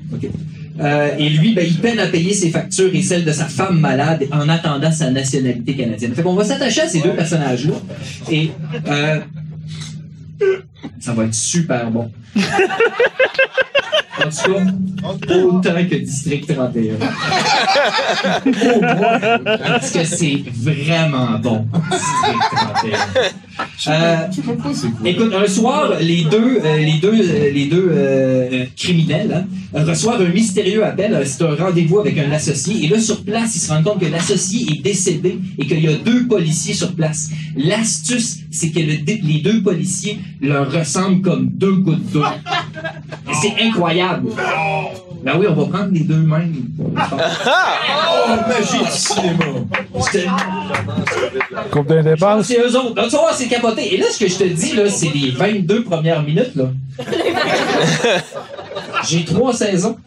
[1.18, 4.24] Et lui, ben, il peine à payer ses factures et celles de sa femme malade
[4.30, 6.14] en attendant sa nationalité canadienne.
[6.14, 7.74] Fait qu'on va s'attacher à ces deux personnages-là.
[8.30, 8.50] Et
[11.00, 12.10] ça va être super bon.
[14.20, 16.94] En tout cas, autant que District 31.
[18.44, 23.42] Au moins, parce que c'est vraiment bon, District 31.
[23.88, 24.28] Euh,
[25.04, 30.28] écoute, un soir, les deux, euh, les deux, euh, les deux criminels hein, reçoivent un
[30.28, 31.20] mystérieux appel.
[31.24, 32.84] C'est un rendez-vous avec un associé.
[32.84, 35.88] Et là, sur place, ils se rendent compte que l'associé est décédé et qu'il y
[35.88, 37.30] a deux policiers sur place.
[37.56, 42.24] L'astuce, c'est que le les deux policiers leur ressemblent comme deux gouttes d'eau.
[43.40, 44.11] C'est incroyable.
[45.24, 46.64] Ben oui, on va prendre les deux mêmes.
[46.80, 49.44] Oh, magie du cinéma!
[50.00, 50.26] C'était-
[51.70, 52.46] Coupe d'indépendance.
[52.46, 52.96] C'est eux autres.
[52.96, 53.94] Là, tu vas voir, c'est capoté.
[53.94, 56.64] Et là, ce que je te dis, là, c'est les 22 premières minutes, là.
[59.08, 59.96] J'ai trois saisons.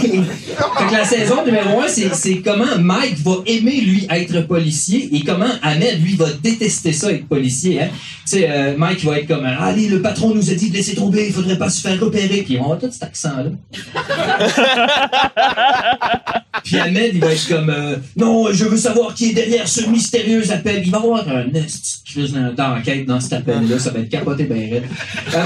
[0.00, 5.08] fait que la saison numéro un, c'est, c'est comment Mike va aimer, lui, être policier
[5.14, 7.82] et comment Ahmed, lui, va détester ça, être policier.
[7.82, 7.88] Hein?
[8.26, 10.94] Tu sais, euh, Mike va être comme Allez, le patron nous a dit de laisser
[10.94, 12.42] tomber, il faudrait pas se faire repérer.
[12.42, 13.50] Puis on va tout cet accent-là.
[16.64, 19.88] Puis Ahmed, il va être comme euh, Non, je veux savoir qui est derrière ce
[19.88, 20.82] mystérieux appel.
[20.84, 22.02] Il va avoir un esti
[22.56, 23.78] d'enquête dans cet appel-là.
[23.78, 24.84] Ça va être capoté ben raide.
[25.34, 25.40] Euh,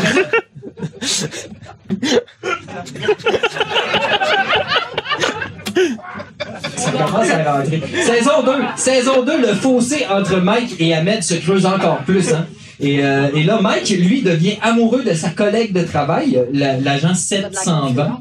[6.77, 7.83] Ça commence à rentrer.
[8.05, 8.53] Saison 2.
[8.77, 12.33] Saison 2, le fossé entre Mike et Ahmed se creuse encore plus.
[12.33, 12.47] Hein?
[12.81, 17.15] Et, euh, et là, Mike, lui, devient amoureux de sa collègue de travail, la- l'agent
[17.15, 18.21] 720.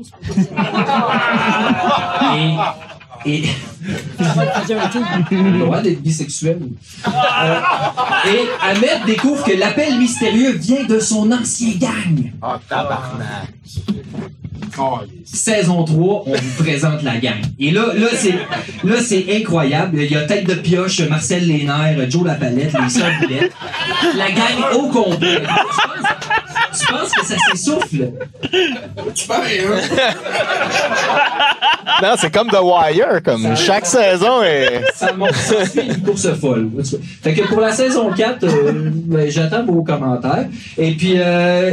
[2.35, 2.55] Et,
[3.25, 3.43] et
[5.31, 6.59] le droit d'être bisexuel.
[7.07, 7.59] Euh,
[8.27, 12.31] et Ahmed découvre que l'appel mystérieux vient de son ancien gang.
[12.41, 13.47] Ah, tabarnak.
[15.25, 17.41] Saison 3, on vous présente la gang.
[17.59, 18.33] Et là, là, c'est,
[18.83, 19.99] là, c'est incroyable.
[20.01, 23.53] Il y a Tête de Pioche, Marcel Lénaire, Joe Lapalette, les Billette.
[24.17, 25.41] La gang au complet.
[26.79, 28.11] Tu penses que ça s'essouffle?
[32.01, 34.83] Non, c'est comme The Wire, comme chaque saison est.
[34.95, 36.69] Ça monte, ça suit une course folle.
[37.21, 40.47] Fait que pour la saison 4, euh, ben, j'attends vos commentaires.
[40.77, 41.71] Et puis, euh,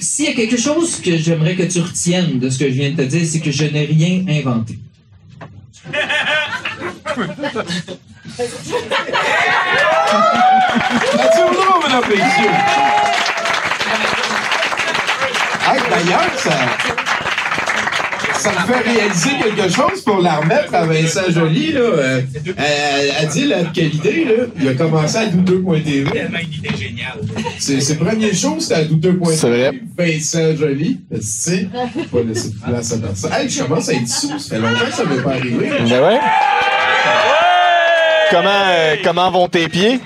[0.00, 2.90] s'il y a quelque chose que j'aimerais que tu retiennes de ce que je viens
[2.90, 4.78] de te dire, c'est que je n'ai rien inventé.
[11.16, 11.44] Mathieu
[11.82, 13.39] mesdames et messieurs.
[15.90, 16.50] D'ailleurs, ça,
[18.38, 21.72] ça me fait réaliser quelque chose pour la remettre à Vincent Joly.
[21.72, 21.80] Là.
[21.80, 22.20] Euh,
[22.58, 26.10] euh, Adil Al-Khalidé, là, il a commencé à douteux.tv.
[26.10, 27.20] Tellement une idée géniale.
[27.58, 29.36] C'est ses premières choses, c'était à douteux.tv.
[29.36, 29.72] C'est vrai.
[29.98, 31.00] Vincent Joly.
[31.12, 31.68] Tu sais,
[32.12, 33.32] pas laisser de place à personne.
[33.32, 34.38] Hey, je commence à être sous.
[34.38, 35.70] Ça fait longtemps que ça m'est pas arrivé.
[35.88, 36.20] Ben ouais.
[38.30, 39.98] Comment, euh, comment vont tes pieds?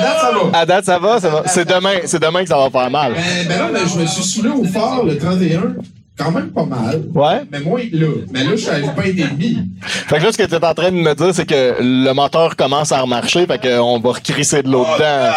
[0.00, 0.58] À date, ça va.
[0.58, 1.42] À date, ça va, ça va.
[1.46, 3.12] C'est demain, c'est demain que ça va faire mal.
[3.12, 5.74] Ben, ben là, ben, je me suis saoulé au fort le 31.
[6.20, 7.00] Quand même pas mal.
[7.14, 7.40] Ouais.
[7.50, 8.06] Mais moi, là.
[8.30, 9.56] Mais là, je suis à une et.
[9.80, 12.12] Fait que là, ce que tu es en train de me dire, c'est que le
[12.12, 15.30] moteur commence à remarcher, fait qu'on va recrisser de l'eau dedans.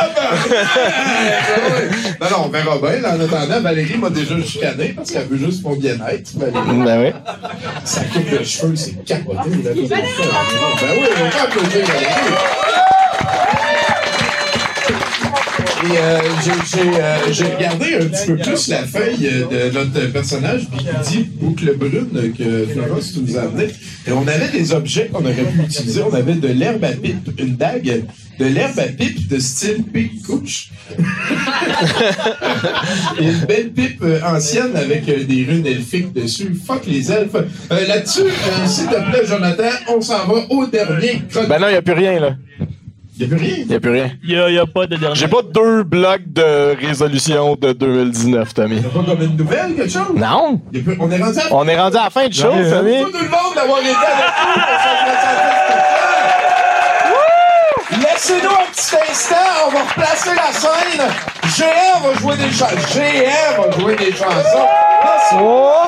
[2.20, 3.00] Non, non, on verra bien.
[3.02, 3.16] là.
[3.16, 6.32] En attendant, Valérie m'a déjà chicané parce qu'elle veut juste mon bien-être.
[6.36, 6.84] Valérie.
[6.84, 7.12] Ben oui.
[7.86, 9.38] Sa coupe de cheveux, c'est capoté.
[9.38, 12.83] Là, ben oui, on peut applaudir Valérie.
[15.84, 16.20] Et euh,
[16.78, 21.10] euh, j'ai regardé un petit peu plus la feuille euh, de notre personnage, puis il
[21.10, 23.68] dit boucle brune que Florence nous a amené.
[24.08, 26.02] Et on avait des objets qu'on aurait pu utiliser.
[26.04, 28.06] On avait de l'herbe à pipe, une dague,
[28.40, 30.70] de l'herbe à pipe de style Big Couch.
[33.20, 36.56] Et une belle pipe ancienne avec des runes elfiques dessus.
[36.66, 37.36] Fuck les elfes.
[37.70, 38.30] Là-dessus,
[38.68, 41.24] s'il te plaît, Jonathan, on s'en va au dernier.
[41.50, 42.36] Ben non, il n'y a plus rien, là.
[43.20, 43.56] Il n'y a plus rien.
[43.60, 44.12] Il n'y a plus rien.
[44.24, 45.16] Il n'y a, pas de dernier.
[45.16, 48.82] J'ai pas deux blocs de résolution de 2019, Tommy.
[48.82, 50.02] T'as pas comme une nouvelle, quelque chose?
[50.16, 50.60] Non.
[50.72, 52.34] Il y a plus- On est rendu à On est rendu à la fin de
[52.34, 52.50] show.
[52.50, 52.64] Tommy.
[52.64, 55.02] Merci tout le monde d'avoir été avec nous pour cette
[57.94, 58.02] 65e.
[58.02, 59.36] Laissez-nous un petit instant,
[59.68, 61.02] on va replacer la scène.
[61.56, 62.76] GR va jouer des chansons.
[62.76, 64.68] GR va jouer des chansons.
[65.04, 65.36] Merci.
[65.40, 65.84] Oh!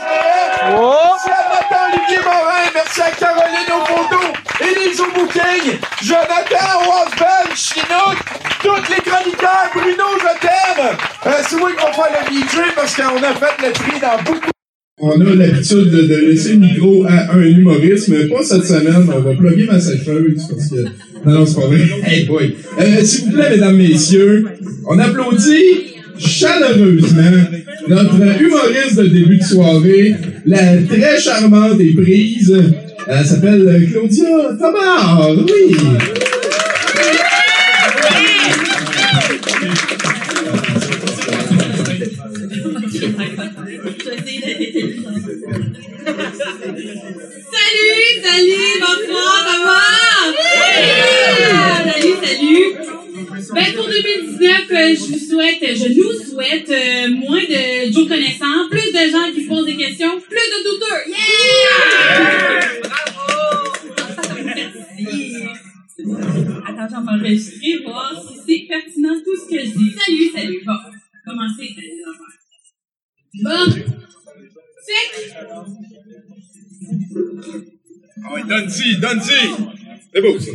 [0.77, 0.95] Oh!
[1.11, 4.25] Merci à Nathan Olivier Morin, merci à Caroline au photos
[4.61, 8.17] et les au booking, Jonathan Wasbel, Chinook,
[8.61, 10.97] tous les chroniqueurs, Bruno, je t'aime.
[11.25, 14.21] Euh, c'est moi qui vais faire le DJ parce qu'on a fait le tri dans
[14.23, 14.51] beaucoup
[14.97, 19.05] On a l'habitude de, de laisser le micro à un humoriste, mais pas cette semaine.
[19.13, 20.83] On va plugger ma sécheuse parce que.
[21.25, 21.79] Non, non, c'est pas vrai.
[22.05, 22.55] Hey boy.
[22.79, 24.45] Euh, S'il vous plaît, mesdames, messieurs,
[24.87, 27.23] on applaudit chaleureusement
[27.89, 30.15] notre humoriste de début de soirée,
[30.45, 32.55] la très charmante et prise.
[33.05, 35.29] Elle s'appelle Claudia Tamar.
[35.37, 35.75] Oui.
[46.65, 46.81] Salut,
[48.23, 49.81] salut, bonsoir, ça va?
[51.91, 52.65] Salut, salut.
[53.53, 58.67] Ben, pour 2019, euh, je vous souhaite, je nous souhaite euh, moins de Joe connaissants,
[58.71, 61.07] plus de gens qui se posent des questions, plus de douteurs.
[61.07, 61.94] Yeah!
[80.21, 80.51] Beau, ça.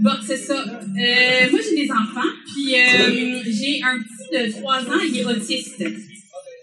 [0.00, 0.54] Bon, c'est ça.
[0.54, 5.24] Euh, moi, j'ai des enfants, puis euh, j'ai un petit de 3 ans, il est
[5.24, 5.82] autiste.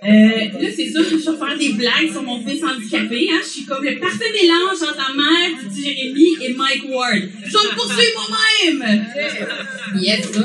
[0.04, 3.30] Euh, là, c'est ça, je vais faire des blagues sur mon fils handicapé.
[3.32, 3.40] Hein?
[3.44, 7.22] Je suis comme le parfait mélange entre la mère, petit Jérémy et Mike Ward.
[7.46, 9.06] Je vais me poursuivre moi-même!
[10.02, 10.42] Yes, sir!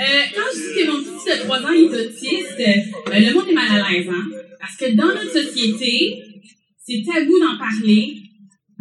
[0.00, 3.48] Euh, quand je dis que mon petit de 3 ans est autiste, euh, le monde
[3.48, 4.24] est mal à l'aise, hein?
[4.60, 6.22] Parce que dans notre société,
[6.84, 8.16] c'est tabou d'en parler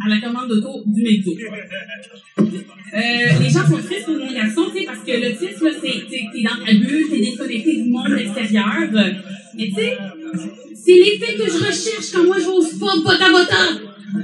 [0.03, 1.31] à la commande d'auto du McDo.
[2.37, 6.65] Euh, les gens sont tristes pour mon garçon, tu sais, parce que l'autisme, c'est, dans
[6.65, 8.89] ta bulle, t'es déconnecté du monde extérieur.
[8.93, 9.11] Euh,
[9.55, 9.97] Mais tu sais,
[10.73, 13.55] c'est l'effet que je recherche quand moi j'ose pas bota bota.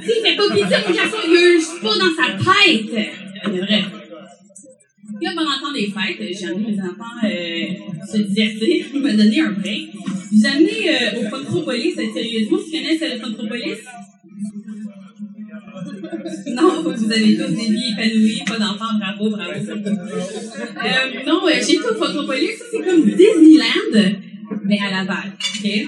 [0.02, 3.12] Tu sais, il fait pas pitié, mon garçon, il ose pas dans sa tête.
[3.44, 3.84] C'est vrai.
[5.18, 9.52] Puis là, pendant des fêtes, j'ai amené mes enfants euh, se divertir, me donner un
[9.52, 9.90] break.
[10.34, 13.78] J'ai amené euh, au Contropolis, sérieusement, tu connais le Contropolis?
[16.48, 19.52] Non, vous avez tous des vies épanouies, pas d'enfants, bravo, bravo.
[19.52, 19.84] Euh,
[21.26, 22.14] non, euh, j'ai tout ça
[22.72, 24.16] c'est comme Disneyland,
[24.64, 25.88] mais à Laval, ok?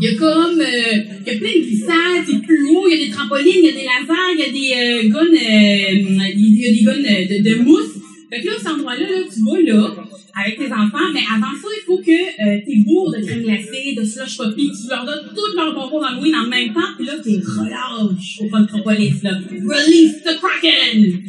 [0.00, 2.98] Il y a comme, euh, il y a plein de glissades, c'est plus haut, il
[2.98, 5.26] y a des trampolines, il y a des lasers, il y a des euh, guns,
[5.26, 7.98] euh, y a des euh, de mousse.
[8.30, 9.94] Fait que là, cet endroit-là, là, tu vas là,
[10.34, 13.94] avec tes enfants, mais avant ça, il faut que euh, t'es bourre de crème glacée,
[13.96, 17.14] de slush poppy, tu leur donnes tous leurs bonbons d'Halloween en même temps, puis là,
[17.22, 19.32] t'es relâche au Contropolis, là.
[19.50, 21.22] Release the Kraken!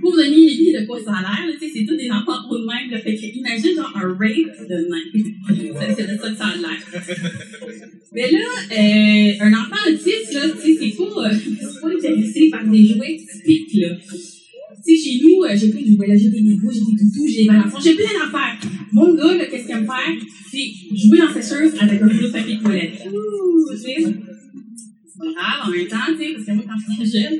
[0.00, 2.42] Pour donner une idée de quoi ça a l'air, tu sais, c'est tous des enfants
[2.42, 2.98] pour eux-mêmes, là.
[3.00, 5.94] Fait que imagine, genre, un rape de nain.
[5.96, 6.80] C'est de ça que ça a l'air.
[8.12, 8.38] Mais là,
[8.72, 12.84] euh, un enfant autiste, là, tu sais, c'est pas, euh, c'est pas intéressé par des
[12.84, 13.88] jouets typiques, là.
[15.48, 17.78] Euh, j'ai plein de jouets, là, j'ai des Legos, j'ai des toutous, j'ai des balancons,
[17.82, 18.58] j'ai plein d'affaires.
[18.92, 20.14] Mon gars, qu'est-ce qu'il aime faire?
[20.50, 22.98] C'est jouer dans sécheuse avec un de papier de toilette.
[23.12, 23.76] Ouh.
[23.76, 27.38] C'est pas grave, en même temps, tu sais, parce que moi, quand j'étais jeune,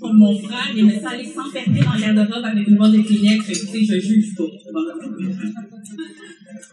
[0.00, 3.46] mon- mon frère, il aimait ça aller s'enfermer dans garde-robe avec une boîte de Kleenex,
[3.46, 4.44] que, je juge pas.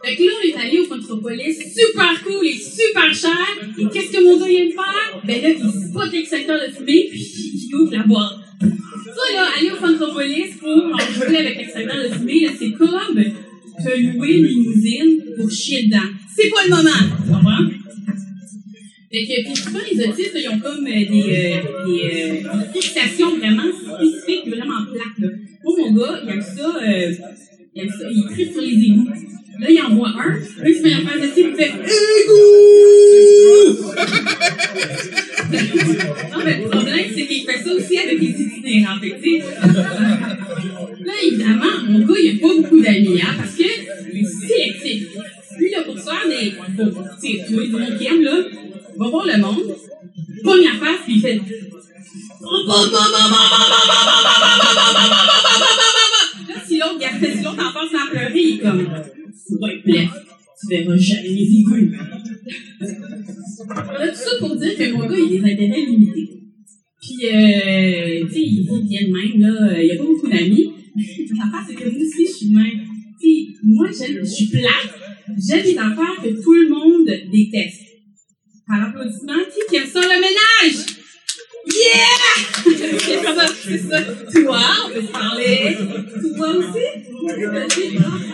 [0.04, 3.46] Fait que là, on est allé au Contropolis, super cool et super cher.
[3.78, 5.22] Et qu'est-ce que mon gars il aime faire?
[5.26, 7.20] Ben là, il spot l'extracteur de fumée, puis
[7.68, 8.38] il ouvre la boîte.
[9.14, 13.14] Ça, là, aller au Contropolis pour en jouer avec l'extracteur de fumée, c'est comme
[13.82, 16.10] te louer une limousine pour chier dedans.
[16.34, 17.64] C'est pas le moment, tu comprends?
[19.12, 23.36] Fait que, puis souvent, les autistes, ils ont comme euh, des, euh, euh, des fixations
[23.36, 25.18] vraiment spécifiques, vraiment plates.
[25.18, 25.28] Là.
[25.62, 29.08] Moi, mon gars, il aime ça, il aime ça, il tripe sur les égouts.
[29.60, 31.72] Là, il en voit un, là, il se met en face de il fait
[32.24, 32.74] Égout!
[36.32, 38.98] non, mais le problème, c'est qu'il fait ça aussi avec les itinérants.
[39.00, 39.42] Fait
[41.00, 43.62] Là, évidemment, mon gars, il n'a pas beaucoup d'amis, hein, parce que
[44.12, 45.08] il est sélectif.
[45.58, 46.50] Lui, là, pour se faire des.
[46.50, 48.36] Tu sais, trouver du monde qui aime, là,
[48.96, 49.76] va voir le monde,
[50.42, 51.34] pogne la face, puis il fait.
[51.34, 51.42] Là,
[56.66, 56.98] si l'autre
[57.36, 58.86] si l'autre en face à pleurer, il est comme.
[59.50, 60.10] Ouais, bref,
[60.60, 61.64] tu verras jamais les.
[63.66, 66.30] Là, tout ça pour dire que mon gars, il des intérêts limités.
[67.00, 69.82] Puis, euh, tu sais, il vit bien de même, là.
[69.82, 70.70] Il n'y a pas beaucoup d'amis.
[71.36, 72.80] L'affaire, c'est que moi aussi, je suis de même.
[73.20, 74.94] Tu sais, moi, je suis plate.
[75.36, 77.82] J'aime les affaires que tout le monde déteste.
[78.66, 79.34] Par applaudissement,
[79.68, 80.93] qui aime ça, le ménage?
[81.66, 82.14] Yeah!
[83.64, 84.00] c'est ça?
[84.02, 85.76] Toi, on peut se parler.
[86.36, 86.86] Toi aussi?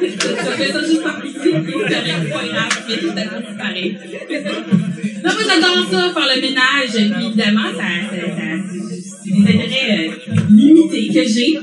[0.03, 3.97] Je fais ça juste par puis c'est pas grave, mais tout à fait pareil.
[5.25, 6.95] Non, moi, j'adore ça, faire le ménage.
[6.97, 8.61] Évidemment, ça, ça, ça-
[9.23, 10.11] c'est des intérêts
[10.51, 11.59] limités que j'ai.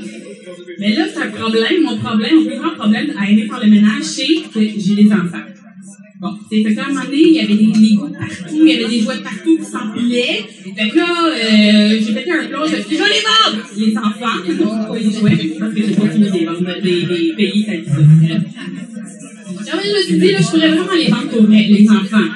[0.78, 1.82] Mais là, c'est un problème.
[1.82, 5.12] Mon problème, mon plus grand problème à aimer faire le ménage, c'est que j'ai des
[5.12, 5.44] enfants.
[6.20, 8.58] Bon, c'est fait que là, à un moment donné, il y avait des Legos partout,
[8.60, 10.44] il y avait des jouets partout qui s'empilaient.
[10.76, 13.62] Fait que là, euh, j'ai pété un plomb, je me suis dit, les vendre!
[13.76, 17.34] Les enfants, pas les jouets, parce que j'ai fini de les vendre, de les, les
[17.36, 18.34] payer, ça dit ça.
[19.64, 22.28] J'avais je me là, je pourrais vraiment les vendre pour les enfants.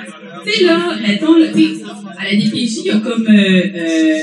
[0.45, 1.65] Tu sais, là, mettons, là, tu
[2.19, 4.19] à la DPJ, il y a comme euh, euh,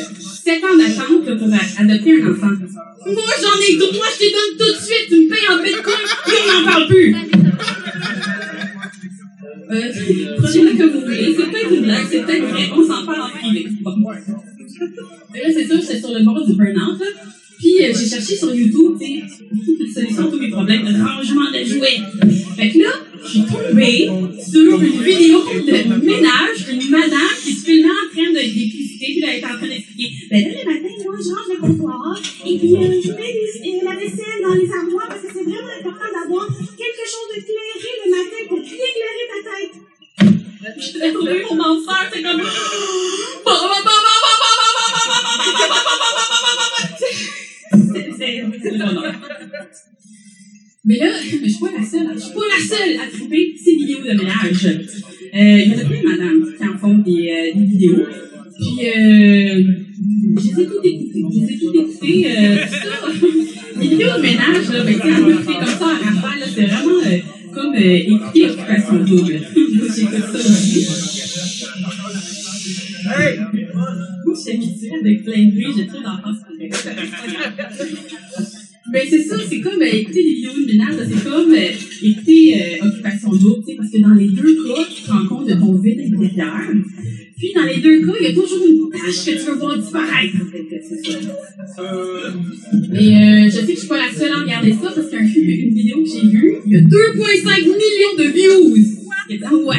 [0.45, 2.56] 7 ans d'attente là, pour adopter un enfant.
[3.06, 5.95] Moi, j'en ai moi, je te donne tout de suite, tu me payes en bitcoin,
[6.26, 7.15] puis on n'en parle plus.
[9.72, 9.94] Euh,
[10.38, 13.30] prenez-le comme vous voulez, c'est peut-être une blague, c'est peut-être vrai, on s'en parle en
[13.30, 13.68] privé.
[15.32, 17.02] Mais là, c'est sûr, j'étais sur le bord du burn-out.
[17.60, 19.24] Puis euh, j'ai cherché sur YouTube, tu sais,
[19.80, 22.00] une solution à tous mes problèmes de rangement de jouets.
[22.56, 22.91] Fait que là,
[23.22, 24.08] je suis tombée
[24.40, 29.20] sur une vidéo de ménage d'une madame qui se filmait en train de d'électricité, puis
[29.20, 30.10] là, elle en train d'expliquer.
[30.32, 33.96] Ben là, le matin, moi, je range le comptoir, et puis euh, je mets la
[33.96, 38.12] vaisselle dans les armoires, parce que c'est vraiment important d'avoir quelque chose de clairé le
[38.12, 38.59] matin pour
[39.60, 39.76] tête.
[40.77, 42.41] Je l'ai trouvé mon enfer, c'est comme.
[47.69, 49.14] C'est- c'est- c'est le bonheur.
[50.86, 53.76] Mais là, je suis pas la seule, je suis pas la seule à trouver ces
[53.76, 54.65] vidéos de ménage.
[54.65, 58.06] Euh, Il y en a plein de madames qui en font des, euh, des vidéos.
[58.60, 59.64] Puis, euh,
[60.38, 61.23] je les ai toutes écoutées.
[61.31, 62.31] Je les ai toutes écoutées.
[62.31, 63.07] Euh, tout ça.
[63.80, 66.99] Les vidéos de ménage, là, ben, sais, à écouter comme ça à rafale, c'est vraiment
[67.53, 67.73] comme
[69.05, 69.39] Double.
[69.95, 70.88] J'écoute ça aussi.
[74.26, 76.55] Moi, je suis avec plein de bruit, j'ai trop d'enfance pour
[78.91, 81.67] Ben, c'est ça, c'est comme euh, écouter des vidéos de ménage, c'est comme euh,
[82.01, 85.53] écouter euh, Occupation Double, parce que dans les deux cas, tu te rends compte de
[85.53, 86.73] ton vide intérieur.
[87.40, 89.78] Puis dans les deux cas, il y a toujours une tâche que tu veux voir
[89.78, 90.36] disparaître.
[91.74, 91.84] Ça.
[92.91, 95.26] Mais euh, je sais que je suis pas la seule à regarder ça parce qu'un
[95.26, 98.76] film, une vidéo que j'ai vue, il y a 2,5 millions de views.
[99.30, 99.78] Et ah ouais.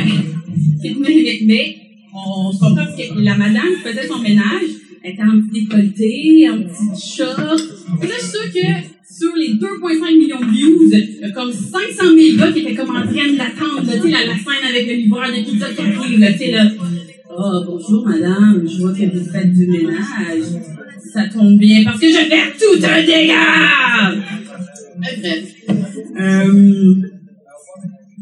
[0.82, 1.76] Mais, mais, mais
[2.14, 4.70] on se comprend parce que la madame qui faisait son ménage,
[5.02, 7.60] elle était en petit décolleté, en petit short.
[8.02, 11.30] Et là, je suis sûre que sur les 2,5 millions de views, il y a
[11.32, 14.86] comme 500 000 gars qui étaient comme en train de l'attendre, la, la scène avec
[14.86, 16.64] le livreur de pizza qui arrive, là, tu sais, là.
[17.32, 20.42] Oh, bonjour madame, je vois que vous faites du ménage.
[21.12, 24.16] Ça tombe bien parce que je fais tout un dégât!
[24.98, 25.44] Bref.
[26.20, 26.94] Euh,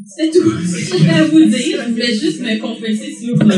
[0.07, 1.83] c'est tout ce que j'avais à vous dire.
[1.87, 3.51] Je voulais juste me confesser sur euh,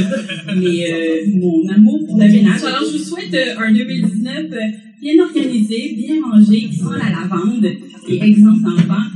[0.57, 2.63] euh, mon amour pour le ménage.
[2.65, 4.57] Alors, je vous souhaite euh, un 2019 euh,
[5.03, 7.67] bien organisé, bien rangé, qui sent la lavande
[8.09, 9.09] et exempt d'enfants.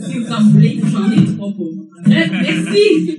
[0.00, 1.88] Si vous en voulez, j'en ai trois pour vous.
[2.04, 3.18] Bref, merci!